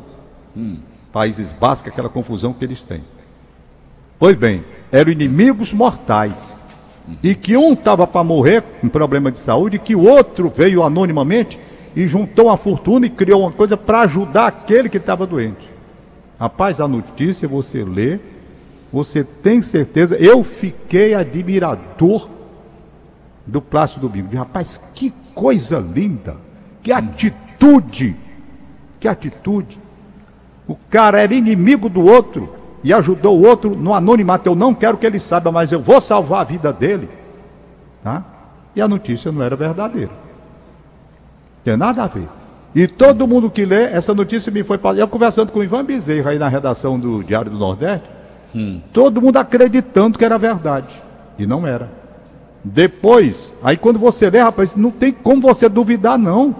Hum. 0.55 0.77
Países 1.11 1.51
Bascos, 1.51 1.91
aquela 1.91 2.09
confusão 2.09 2.53
que 2.53 2.65
eles 2.65 2.83
têm. 2.83 3.01
Pois 4.17 4.35
bem, 4.35 4.63
eram 4.91 5.11
inimigos 5.11 5.73
mortais. 5.73 6.59
E 7.21 7.35
que 7.35 7.57
um 7.57 7.73
estava 7.73 8.07
para 8.07 8.23
morrer 8.23 8.61
com 8.79 8.87
problema 8.87 9.31
de 9.31 9.39
saúde, 9.39 9.75
e 9.75 9.79
que 9.79 9.95
o 9.95 10.03
outro 10.03 10.51
veio 10.55 10.81
anonimamente 10.81 11.59
e 11.95 12.07
juntou 12.07 12.45
uma 12.45 12.57
fortuna 12.57 13.05
e 13.05 13.09
criou 13.09 13.41
uma 13.41 13.51
coisa 13.51 13.77
para 13.77 14.01
ajudar 14.01 14.47
aquele 14.47 14.89
que 14.89 14.97
estava 14.97 15.27
doente. 15.27 15.69
Rapaz, 16.39 16.81
a 16.81 16.87
notícia 16.87 17.47
você 17.47 17.83
lê, 17.83 18.19
você 18.91 19.23
tem 19.23 19.61
certeza. 19.61 20.15
Eu 20.15 20.43
fiquei 20.43 21.13
admirador 21.13 22.29
do 23.45 23.61
Plácido 23.61 24.07
Domingo. 24.07 24.35
Rapaz, 24.35 24.81
que 24.93 25.11
coisa 25.33 25.79
linda! 25.79 26.37
Que 26.81 26.91
atitude! 26.91 28.15
Que 28.99 29.07
atitude! 29.07 29.79
O 30.67 30.75
cara 30.89 31.21
era 31.21 31.33
inimigo 31.33 31.89
do 31.89 32.05
outro 32.05 32.55
e 32.83 32.93
ajudou 32.93 33.39
o 33.39 33.45
outro 33.45 33.75
no 33.75 33.93
anonimato. 33.93 34.49
Eu 34.49 34.55
não 34.55 34.73
quero 34.73 34.97
que 34.97 35.05
ele 35.05 35.19
saiba, 35.19 35.51
mas 35.51 35.71
eu 35.71 35.81
vou 35.81 35.99
salvar 35.99 36.41
a 36.41 36.45
vida 36.45 36.71
dele. 36.71 37.09
Tá? 38.01 38.23
E 38.75 38.81
a 38.81 38.87
notícia 38.87 39.31
não 39.31 39.43
era 39.43 39.55
verdadeira. 39.55 40.11
Tem 41.63 41.77
nada 41.77 42.03
a 42.03 42.07
ver. 42.07 42.27
E 42.75 42.87
todo 42.87 43.27
mundo 43.27 43.51
que 43.51 43.65
lê, 43.65 43.83
essa 43.83 44.13
notícia 44.13 44.51
me 44.51 44.63
foi 44.63 44.77
passada. 44.77 45.01
Eu 45.01 45.07
conversando 45.07 45.51
com 45.51 45.59
o 45.59 45.63
Ivan 45.63 45.85
Bezerra 45.85 46.31
aí 46.31 46.39
na 46.39 46.47
redação 46.47 46.99
do 46.99 47.23
Diário 47.23 47.51
do 47.51 47.57
Nordeste, 47.57 48.07
Hum. 48.55 48.81
Todo 48.91 49.21
mundo 49.21 49.37
acreditando 49.37 50.17
que 50.17 50.23
era 50.23 50.37
verdade. 50.37 51.01
E 51.37 51.45
não 51.45 51.65
era. 51.65 51.89
Depois, 52.63 53.53
aí 53.61 53.75
quando 53.75 53.99
você 53.99 54.29
lê, 54.29 54.39
rapaz, 54.39 54.75
não 54.75 54.89
tem 54.89 55.11
como 55.11 55.41
você 55.41 55.67
duvidar, 55.67 56.17
não. 56.17 56.55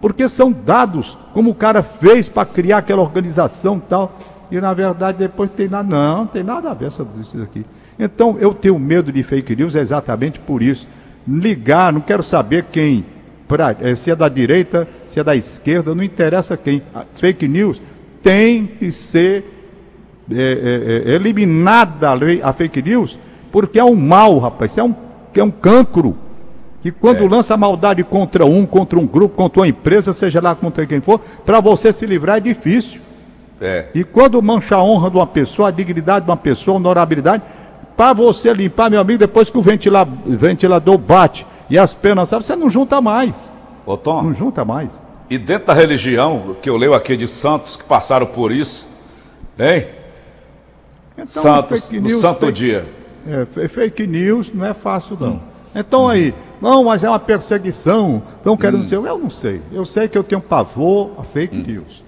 Porque 0.00 0.28
são 0.28 0.50
dados, 0.50 1.16
como 1.32 1.50
o 1.50 1.54
cara 1.54 1.82
fez 1.82 2.28
para 2.28 2.46
criar 2.46 2.78
aquela 2.78 3.02
organização 3.02 3.76
e 3.76 3.88
tal. 3.88 4.18
E 4.50 4.60
na 4.60 4.74
verdade 4.74 5.18
depois 5.18 5.50
tem 5.50 5.68
nada. 5.68 5.88
Não, 5.88 6.18
não 6.18 6.26
tem 6.26 6.42
nada 6.42 6.70
a 6.70 6.74
ver 6.74 6.88
isso 6.88 7.02
aqui. 7.42 7.64
Então 7.98 8.36
eu 8.40 8.52
tenho 8.52 8.78
medo 8.78 9.12
de 9.12 9.22
fake 9.22 9.54
news 9.54 9.74
exatamente 9.74 10.40
por 10.40 10.62
isso. 10.62 10.88
Ligar, 11.26 11.92
não 11.92 12.00
quero 12.00 12.22
saber 12.22 12.64
quem, 12.64 13.04
pra, 13.46 13.76
eh, 13.80 13.94
se 13.94 14.10
é 14.10 14.16
da 14.16 14.28
direita, 14.28 14.88
se 15.06 15.20
é 15.20 15.24
da 15.24 15.36
esquerda, 15.36 15.94
não 15.94 16.02
interessa 16.02 16.56
quem. 16.56 16.82
A 16.92 17.04
fake 17.14 17.46
news 17.46 17.80
tem 18.22 18.66
que 18.66 18.90
ser 18.90 19.44
é, 20.30 21.02
é, 21.06 21.14
eliminada 21.14 22.08
a 22.42 22.52
fake 22.52 22.82
news, 22.82 23.18
porque 23.50 23.78
é 23.78 23.84
um 23.84 23.94
mal, 23.94 24.38
rapaz, 24.38 24.76
é 24.78 24.82
um, 24.82 24.94
é 25.40 25.44
um 25.44 25.50
cancro. 25.50 26.16
Que 26.80 26.90
quando 26.90 27.24
é. 27.24 27.28
lança 27.28 27.56
maldade 27.56 28.02
contra 28.02 28.44
um, 28.44 28.66
contra 28.66 28.98
um 28.98 29.06
grupo, 29.06 29.36
contra 29.36 29.60
uma 29.60 29.68
empresa, 29.68 30.12
seja 30.12 30.40
lá 30.40 30.54
contra 30.54 30.84
quem 30.84 31.00
for, 31.00 31.20
para 31.46 31.60
você 31.60 31.92
se 31.92 32.04
livrar 32.04 32.38
é 32.38 32.40
difícil. 32.40 33.00
É. 33.60 33.86
E 33.94 34.02
quando 34.02 34.42
mancha 34.42 34.74
a 34.74 34.82
honra 34.82 35.08
de 35.08 35.16
uma 35.16 35.26
pessoa, 35.26 35.68
a 35.68 35.70
dignidade 35.70 36.24
de 36.24 36.30
uma 36.30 36.36
pessoa, 36.36 36.74
a 36.74 36.80
honorabilidade, 36.80 37.44
para 37.96 38.12
você 38.12 38.52
limpar, 38.52 38.90
meu 38.90 39.00
amigo, 39.00 39.20
depois 39.20 39.48
que 39.48 39.56
o 39.56 39.62
ventilador, 39.62 40.12
ventilador 40.26 40.98
bate 40.98 41.46
e 41.70 41.78
as 41.78 41.94
penas, 41.94 42.28
sabe, 42.28 42.44
você 42.44 42.56
não 42.56 42.68
junta 42.68 43.00
mais. 43.00 43.52
Ô, 43.86 43.96
Tom, 43.96 44.22
não 44.22 44.34
junta 44.34 44.64
mais. 44.64 45.06
E 45.30 45.38
dentro 45.38 45.68
da 45.68 45.74
religião, 45.74 46.56
que 46.60 46.68
eu 46.68 46.76
leio 46.76 46.94
aqui 46.94 47.16
de 47.16 47.28
santos 47.28 47.76
que 47.76 47.84
passaram 47.84 48.26
por 48.26 48.50
isso, 48.50 48.88
hein? 49.56 49.86
Então, 51.16 51.42
santos, 51.42 51.90
no 51.92 52.10
santo 52.10 52.40
fake, 52.40 52.52
dia. 52.52 53.01
É, 53.26 53.68
fake 53.68 54.06
news 54.06 54.52
não 54.52 54.64
é 54.64 54.74
fácil, 54.74 55.16
não. 55.18 55.34
Hum. 55.34 55.40
Então 55.74 56.08
aí, 56.08 56.34
não, 56.60 56.84
mas 56.84 57.02
é 57.02 57.08
uma 57.08 57.18
perseguição, 57.18 58.22
estão 58.36 58.56
querendo 58.56 58.80
hum. 58.80 58.84
dizer, 58.84 58.96
eu 58.96 59.18
não 59.18 59.30
sei. 59.30 59.62
Eu 59.72 59.86
sei 59.86 60.06
que 60.08 60.18
eu 60.18 60.22
tenho 60.22 60.40
pavor 60.40 61.12
a 61.18 61.22
fake 61.22 61.56
hum. 61.56 61.64
news. 61.66 62.04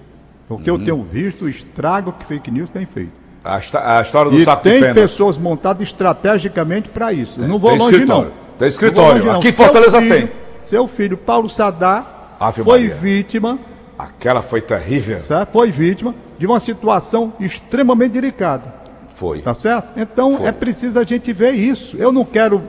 Porque 0.46 0.68
eu 0.68 0.74
hum. 0.74 0.84
tenho 0.84 1.02
visto 1.02 1.46
o 1.46 1.48
estrago 1.48 2.12
que 2.12 2.26
fake 2.26 2.50
news 2.50 2.68
tem 2.68 2.84
feito. 2.84 3.12
A, 3.42 3.56
a 3.56 4.02
história 4.02 4.30
do 4.30 4.38
e 4.38 4.44
saco 4.44 4.62
tem 4.62 4.94
pessoas 4.94 5.36
montadas 5.36 5.82
estrategicamente 5.82 6.88
para 6.88 7.12
isso. 7.12 7.38
Tem, 7.38 7.46
não 7.46 7.58
vou 7.58 7.72
longe, 7.72 7.96
escritório. 7.96 8.30
não. 8.30 8.58
Tem 8.58 8.68
escritório. 8.68 9.24
Longe. 9.24 9.38
Aqui 9.38 9.48
em 9.48 9.52
Fortaleza 9.52 10.00
filho, 10.00 10.14
tem. 10.14 10.30
Seu 10.62 10.86
filho, 10.86 11.16
Paulo 11.16 11.50
Sadar, 11.50 12.36
Ave 12.40 12.62
foi 12.62 12.80
Maria. 12.80 12.94
vítima. 12.94 13.58
Aquela 13.98 14.40
foi 14.40 14.60
terrível. 14.62 15.20
Certo? 15.20 15.52
Foi 15.52 15.70
vítima 15.70 16.14
de 16.38 16.46
uma 16.46 16.58
situação 16.58 17.34
extremamente 17.38 18.12
delicada. 18.12 18.83
Foi. 19.14 19.40
Tá 19.40 19.54
certo? 19.54 19.88
Então 19.96 20.36
foi. 20.36 20.46
é 20.46 20.52
preciso 20.52 20.98
a 20.98 21.04
gente 21.04 21.32
ver 21.32 21.52
isso. 21.52 21.96
Eu 21.96 22.12
não 22.12 22.24
quero 22.24 22.62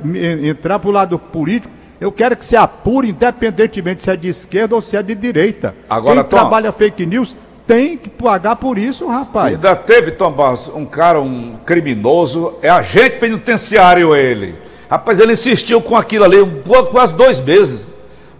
entrar 0.43 0.79
para 0.79 0.89
o 0.89 0.93
lado 0.93 1.17
político. 1.17 1.73
Eu 1.99 2.11
quero 2.11 2.35
que 2.35 2.43
se 2.43 2.55
apure, 2.55 3.09
independentemente 3.09 4.03
se 4.03 4.11
é 4.11 4.15
de 4.15 4.27
esquerda 4.27 4.75
ou 4.75 4.81
se 4.81 4.97
é 4.97 5.01
de 5.01 5.15
direita. 5.15 5.73
Agora, 5.89 6.15
Quem 6.15 6.23
Tom, 6.23 6.37
trabalha 6.37 6.71
fake 6.71 7.05
news 7.05 7.35
tem 7.65 7.97
que 7.97 8.09
pagar 8.09 8.55
por 8.57 8.77
isso, 8.77 9.07
rapaz. 9.07 9.55
Ainda 9.55 9.75
teve, 9.75 10.11
Tom 10.11 10.31
Barros, 10.31 10.67
um 10.67 10.85
cara, 10.85 11.19
um 11.19 11.57
criminoso, 11.65 12.53
é 12.61 12.69
agente 12.69 13.17
penitenciário 13.17 14.15
ele. 14.15 14.55
Rapaz, 14.89 15.19
ele 15.19 15.33
insistiu 15.33 15.81
com 15.81 15.95
aquilo 15.95 16.25
ali 16.25 16.39
um, 16.39 16.61
quase 16.91 17.15
dois 17.15 17.39
meses. 17.39 17.89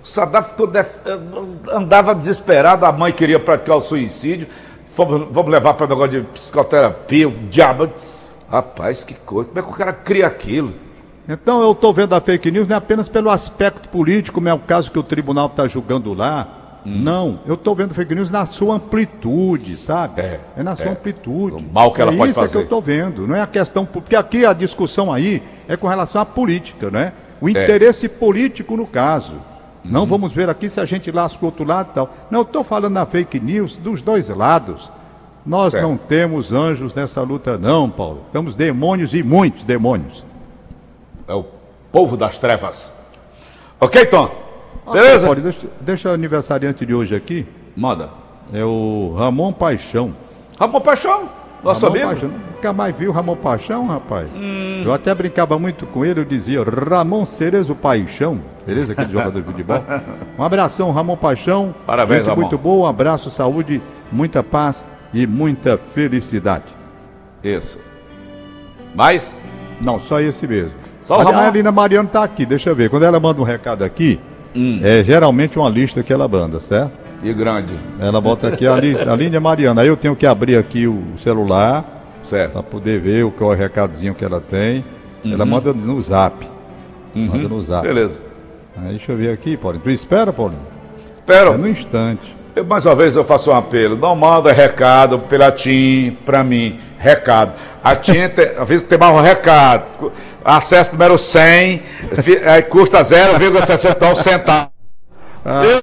O 0.03 0.07
Saddam 0.07 0.43
ficou 0.43 0.67
def... 0.67 0.87
andava 1.71 2.13
desesperado, 2.13 2.85
a 2.85 2.91
mãe 2.91 3.11
queria 3.11 3.39
praticar 3.39 3.77
o 3.77 3.81
suicídio. 3.81 4.47
Vamos, 4.95 5.27
vamos 5.31 5.51
levar 5.51 5.73
para 5.73 5.86
o 5.86 5.89
negócio 5.89 6.21
de 6.21 6.27
psicoterapia, 6.27 7.27
o 7.27 7.31
diabo. 7.49 7.89
Rapaz, 8.49 9.03
que 9.03 9.13
coisa. 9.13 9.49
Como 9.49 9.60
é 9.60 9.62
que 9.63 9.69
o 9.69 9.73
cara 9.73 9.93
cria 9.93 10.27
aquilo? 10.27 10.73
Então 11.27 11.62
eu 11.62 11.71
estou 11.71 11.93
vendo 11.93 12.13
a 12.13 12.21
fake 12.21 12.51
news 12.51 12.67
não 12.67 12.75
é 12.75 12.77
apenas 12.77 13.10
pelo 13.10 13.29
aspecto 13.29 13.89
político, 13.89 14.36
como 14.36 14.47
é 14.47 14.53
o 14.53 14.60
caso 14.60 14.91
que 14.91 14.99
o 14.99 15.03
tribunal 15.03 15.47
está 15.47 15.67
julgando 15.67 16.13
lá 16.13 16.65
Hum. 16.86 17.01
Não, 17.01 17.39
eu 17.47 17.55
estou 17.55 17.73
vendo 17.73 17.95
fake 17.95 18.13
news 18.13 18.29
na 18.29 18.45
sua 18.45 18.75
amplitude, 18.75 19.75
sabe? 19.75 20.21
É, 20.21 20.39
é 20.55 20.62
na 20.62 20.75
sua 20.75 20.86
é. 20.86 20.91
amplitude. 20.91 21.65
O 21.65 21.73
mal 21.73 21.91
que 21.91 21.99
ela 21.99 22.13
é 22.13 22.17
pode 22.17 22.29
isso 22.29 22.39
fazer. 22.39 22.51
é 22.51 22.51
que 22.51 22.58
eu 22.58 22.63
estou 22.63 22.81
vendo, 22.81 23.27
não 23.27 23.36
é 23.36 23.41
a 23.41 23.47
questão. 23.47 23.86
Porque 23.86 24.15
aqui 24.15 24.45
a 24.45 24.53
discussão 24.53 25.12
aí 25.12 25.41
é 25.67 25.75
com 25.75 25.88
relação 25.88 26.21
à 26.21 26.25
política, 26.25 26.91
né? 26.91 27.13
O 27.41 27.49
é. 27.49 27.51
interesse 27.51 28.08
político 28.08 28.77
no 28.77 28.86
caso. 28.86 29.34
Uhum. 29.85 29.91
Não 29.91 30.05
vamos 30.05 30.33
ver 30.33 30.49
aqui 30.49 30.67
se 30.67 30.79
a 30.79 30.85
gente 30.85 31.11
lasca 31.11 31.43
o 31.43 31.45
outro 31.45 31.63
lado 31.63 31.89
e 31.91 31.93
tal. 31.93 32.09
Não, 32.31 32.39
eu 32.39 32.43
estou 32.43 32.63
falando 32.63 32.93
na 32.93 33.05
fake 33.05 33.39
news 33.39 33.77
dos 33.77 34.01
dois 34.01 34.29
lados. 34.29 34.91
Nós 35.45 35.73
certo. 35.73 35.87
não 35.87 35.95
temos 35.95 36.51
anjos 36.51 36.93
nessa 36.93 37.21
luta, 37.21 37.57
não, 37.57 37.89
Paulo. 37.89 38.23
Temos 38.31 38.55
demônios 38.55 39.13
e 39.13 39.21
muitos 39.21 39.63
demônios. 39.63 40.25
É 41.27 41.33
o 41.33 41.45
povo 41.91 42.17
das 42.17 42.39
trevas. 42.39 42.97
Ok, 43.79 44.05
Tom? 44.07 44.31
Beleza? 44.91 45.27
Pode, 45.27 45.41
deixa, 45.41 45.67
deixa 45.81 46.09
o 46.09 46.13
aniversariante 46.13 46.85
de 46.85 46.93
hoje 46.93 47.15
aqui. 47.15 47.45
Manda. 47.75 48.09
É 48.51 48.63
o 48.63 49.13
Ramon 49.17 49.53
Paixão. 49.53 50.15
Ramon 50.59 50.81
Paixão? 50.81 51.29
Nós 51.63 51.77
sabemos. 51.77 52.19
Nunca 52.55 52.71
mais 52.71 52.97
viu 52.97 53.11
Ramon 53.11 53.35
Paixão, 53.35 53.85
rapaz. 53.87 54.29
Hum. 54.33 54.81
Eu 54.85 54.93
até 54.93 55.13
brincava 55.13 55.59
muito 55.59 55.85
com 55.85 56.05
ele, 56.05 56.21
eu 56.21 56.25
dizia 56.25 56.63
Ramon 56.63 57.25
Cerezo 57.25 57.75
Paixão. 57.75 58.39
Beleza? 58.65 58.93
Aquele 58.93 59.11
jogador 59.11 59.41
de 59.41 59.45
futebol. 59.45 59.83
Um 60.39 60.43
abração, 60.43 60.91
Ramon 60.91 61.17
Paixão. 61.17 61.75
Parabéns, 61.85 62.19
Gente 62.21 62.29
Ramon. 62.29 62.41
muito 62.41 62.57
boa, 62.57 62.87
um 62.87 62.89
abraço, 62.89 63.29
saúde, 63.29 63.81
muita 64.11 64.41
paz 64.41 64.85
e 65.13 65.27
muita 65.27 65.77
felicidade. 65.77 66.65
Isso. 67.43 67.79
Mais? 68.93 69.35
Não, 69.79 69.99
só 69.99 70.19
esse 70.19 70.47
mesmo. 70.47 70.73
Só 71.01 71.15
o 71.15 71.23
Ramon? 71.23 71.37
A 71.37 71.47
Alina 71.47 71.71
Mariano 71.71 72.07
está 72.07 72.23
aqui, 72.23 72.45
deixa 72.45 72.69
eu 72.69 72.75
ver. 72.75 72.89
Quando 72.89 73.03
ela 73.03 73.19
manda 73.19 73.41
um 73.41 73.45
recado 73.45 73.83
aqui, 73.83 74.19
Hum. 74.55 74.79
É 74.81 75.03
geralmente 75.03 75.59
uma 75.59 75.67
lista 75.69 76.01
que 76.01 76.13
ela 76.13 76.29
manda, 76.29 76.61
certo? 76.61 76.93
E 77.21 77.33
grande. 77.33 77.77
Ela 77.99 78.21
bota 78.21 78.47
aqui 78.47 78.65
a, 78.65 78.77
lista, 78.77 79.11
a 79.11 79.15
linha 79.15 79.37
Mariana. 79.37 79.81
Aí 79.81 79.87
eu 79.89 79.97
tenho 79.97 80.15
que 80.15 80.25
abrir 80.25 80.55
aqui 80.55 80.87
o 80.87 81.03
celular. 81.17 81.94
Certo. 82.25 82.53
Para 82.53 82.63
poder 82.63 82.99
ver 82.99 83.23
o 83.23 83.31
que 83.31 83.41
é 83.41 83.45
o 83.45 83.53
recadozinho 83.53 84.15
que 84.15 84.25
ela 84.25 84.41
tem. 84.41 84.83
Uhum. 85.23 85.33
Ela 85.33 85.45
manda 85.45 85.73
no 85.73 86.01
zap. 86.01 86.45
Uhum. 87.15 87.27
Manda 87.27 87.47
no 87.47 87.61
zap. 87.61 87.88
Beleza. 87.88 88.19
Aí 88.77 88.89
deixa 88.89 89.11
eu 89.11 89.17
ver 89.17 89.31
aqui, 89.31 89.55
Paulinho. 89.55 89.83
Tu 89.83 89.89
espera, 89.91 90.33
Paulinho? 90.33 90.61
Espero. 91.13 91.53
É 91.53 91.57
no 91.57 91.67
instante. 91.67 92.35
Eu, 92.55 92.65
mais 92.65 92.85
uma 92.85 92.95
vez 92.95 93.15
eu 93.15 93.23
faço 93.23 93.51
um 93.51 93.55
apelo. 93.55 93.95
Não 93.95 94.15
manda 94.15 94.51
recado 94.51 95.19
pela 95.19 95.51
TIM 95.51 96.17
para 96.25 96.43
mim. 96.43 96.79
Recado. 96.97 97.53
A 97.83 97.95
TIM, 97.95 98.27
tem, 98.33 98.47
às 98.57 98.67
vezes 98.67 98.85
tem 98.85 98.97
mais 98.97 99.13
um 99.13 99.21
recado. 99.21 100.11
Acesso 100.43 100.93
número 100.93 101.17
100, 101.17 101.81
aí 102.45 102.61
custa 102.63 103.01
0,61 103.01 104.15
centavos. 104.15 104.69
Ah. 105.43 105.63
Eu, 105.63 105.81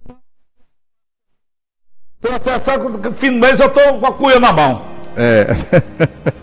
no 3.01 3.13
fim 3.15 3.33
do 3.33 3.39
mês 3.39 3.59
eu 3.59 3.67
estou 3.67 3.99
com 3.99 4.07
a 4.07 4.13
cuia 4.13 4.39
na 4.39 4.53
mão. 4.53 4.92
É. 5.17 5.55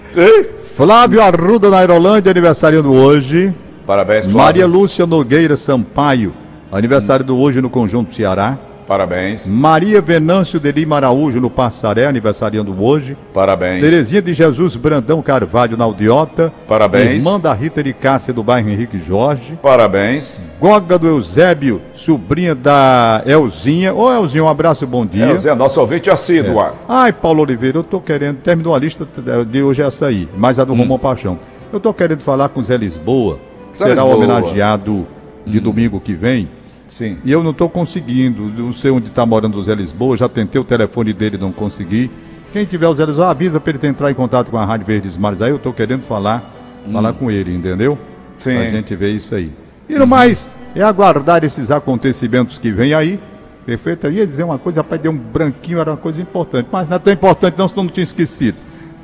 Flávio 0.75 1.21
Arruda 1.21 1.69
na 1.69 1.79
Aerolândia, 1.79 2.31
aniversariando 2.31 2.93
hoje. 2.93 3.53
Parabéns, 3.85 4.25
Flávio. 4.25 4.37
Maria 4.37 4.67
Lúcia 4.67 5.05
Nogueira 5.05 5.57
Sampaio, 5.57 6.33
aniversário 6.71 7.25
do 7.25 7.37
hoje 7.37 7.61
no 7.61 7.69
Conjunto 7.69 8.13
Ceará. 8.15 8.57
Parabéns. 8.89 9.47
Maria 9.47 10.01
Venâncio 10.01 10.59
de 10.59 10.71
Lima 10.71 10.95
Araújo, 10.95 11.39
no 11.39 11.47
Passaré, 11.47 12.07
aniversariando 12.07 12.75
hoje. 12.83 13.15
Parabéns. 13.31 13.81
Terezinha 13.81 14.19
de 14.19 14.33
Jesus 14.33 14.75
Brandão 14.75 15.21
Carvalho, 15.21 15.77
na 15.77 15.83
Aldiota. 15.83 16.51
Parabéns. 16.67 17.17
Irmã 17.17 17.39
da 17.39 17.53
Rita 17.53 17.83
de 17.83 17.93
Cássia, 17.93 18.33
do 18.33 18.41
bairro 18.41 18.67
Henrique 18.67 18.97
Jorge. 18.99 19.59
Parabéns. 19.61 20.47
Goga 20.59 20.97
do 20.97 21.07
Eusébio, 21.07 21.79
sobrinha 21.93 22.55
da 22.55 23.21
Elzinha. 23.27 23.93
Ô, 23.93 24.11
Elzinha, 24.11 24.43
um 24.43 24.49
abraço, 24.49 24.87
bom 24.87 25.05
dia. 25.05 25.27
Elzinha, 25.27 25.53
nosso 25.53 25.79
ouvinte 25.79 26.09
assídua. 26.09 26.69
É. 26.69 26.73
Ai, 26.87 27.13
Paulo 27.13 27.43
Oliveira, 27.43 27.77
eu 27.77 27.83
tô 27.83 28.01
querendo, 28.01 28.37
terminou 28.37 28.73
a 28.73 28.79
lista 28.79 29.07
de 29.47 29.61
hoje 29.61 29.83
essa 29.83 30.07
aí, 30.07 30.27
mais 30.35 30.57
a 30.57 30.63
do 30.63 30.73
hum. 30.73 30.77
Romão 30.77 30.97
Paixão. 30.97 31.37
Eu 31.71 31.79
tô 31.79 31.93
querendo 31.93 32.23
falar 32.23 32.49
com 32.49 32.63
Zé 32.63 32.75
Lisboa, 32.75 33.37
que 33.71 33.77
Zé 33.77 33.83
será 33.85 34.01
Lisboa. 34.01 34.15
homenageado 34.15 35.05
de 35.45 35.59
hum. 35.59 35.61
domingo 35.61 35.99
que 35.99 36.15
vem 36.15 36.49
Sim. 36.89 37.19
E 37.23 37.31
eu 37.31 37.43
não 37.43 37.51
estou 37.51 37.69
conseguindo, 37.69 38.41
não 38.41 38.73
sei 38.73 38.91
onde 38.91 39.07
está 39.07 39.25
morando 39.25 39.57
o 39.57 39.63
Zé 39.63 39.75
Lisboa, 39.75 40.17
já 40.17 40.27
tentei 40.27 40.59
o 40.59 40.63
telefone 40.63 41.13
dele 41.13 41.37
não 41.37 41.51
consegui. 41.51 42.09
Quem 42.51 42.65
tiver 42.65 42.87
o 42.87 42.93
Zé 42.93 43.05
Lisboa, 43.05 43.29
avisa 43.29 43.59
para 43.59 43.77
ele 43.77 43.87
entrar 43.87 44.09
em 44.09 44.15
contato 44.15 44.49
com 44.49 44.57
a 44.57 44.65
Rádio 44.65 44.87
Verdes 44.87 45.15
Mares. 45.15 45.41
Aí 45.41 45.51
eu 45.51 45.57
estou 45.57 45.71
querendo 45.71 46.03
falar, 46.03 46.51
hum. 46.85 46.91
falar 46.91 47.13
com 47.13 47.29
ele, 47.29 47.53
entendeu? 47.53 47.97
Sim. 48.39 48.55
Pra 48.55 48.69
gente 48.69 48.95
ver 48.95 49.11
isso 49.11 49.35
aí. 49.35 49.51
E 49.87 49.95
no 49.97 50.07
mais, 50.07 50.49
é 50.75 50.81
aguardar 50.81 51.43
esses 51.43 51.69
acontecimentos 51.69 52.57
que 52.57 52.71
vêm 52.71 52.93
aí. 52.93 53.19
Perfeito? 53.65 54.07
Eu 54.07 54.11
ia 54.11 54.25
dizer 54.25 54.43
uma 54.43 54.57
coisa, 54.57 54.81
rapaz, 54.81 54.99
deu 54.99 55.11
um 55.11 55.17
branquinho, 55.17 55.79
era 55.79 55.91
uma 55.91 55.97
coisa 55.97 56.19
importante. 56.21 56.67
Mas 56.71 56.87
não 56.87 56.95
é 56.95 56.99
tão 56.99 57.13
importante 57.13 57.55
não, 57.55 57.67
senão 57.67 57.83
não 57.83 57.91
tinha 57.91 58.03
esquecido. 58.03 58.57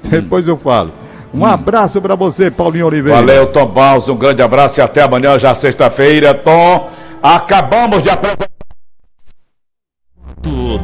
Hum. 0.06 0.10
Depois 0.10 0.48
eu 0.48 0.58
falo. 0.58 0.90
Um 1.32 1.42
hum. 1.42 1.46
abraço 1.46 2.02
para 2.02 2.16
você, 2.16 2.50
Paulinho 2.50 2.88
Oliveira. 2.88 3.20
Valeu, 3.20 3.46
Tom 3.48 3.68
Baus, 3.68 4.10
um 4.10 4.16
grande 4.16 4.42
abraço 4.42 4.80
e 4.80 4.82
até 4.82 5.04
amanhã, 5.04 5.38
já 5.38 5.54
sexta-feira. 5.54 6.34
Tom. 6.34 6.90
Acabamos 7.26 8.04
de 8.04 8.10
apresentar. 8.12 8.46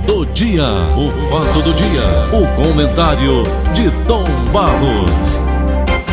Do 0.07 0.25
dia, 0.25 0.63
o 0.97 1.11
fato 1.29 1.61
do 1.61 1.71
dia, 1.71 2.01
o 2.33 2.47
comentário 2.55 3.43
de 3.75 3.91
Tom 4.07 4.23
Barros. 4.51 5.60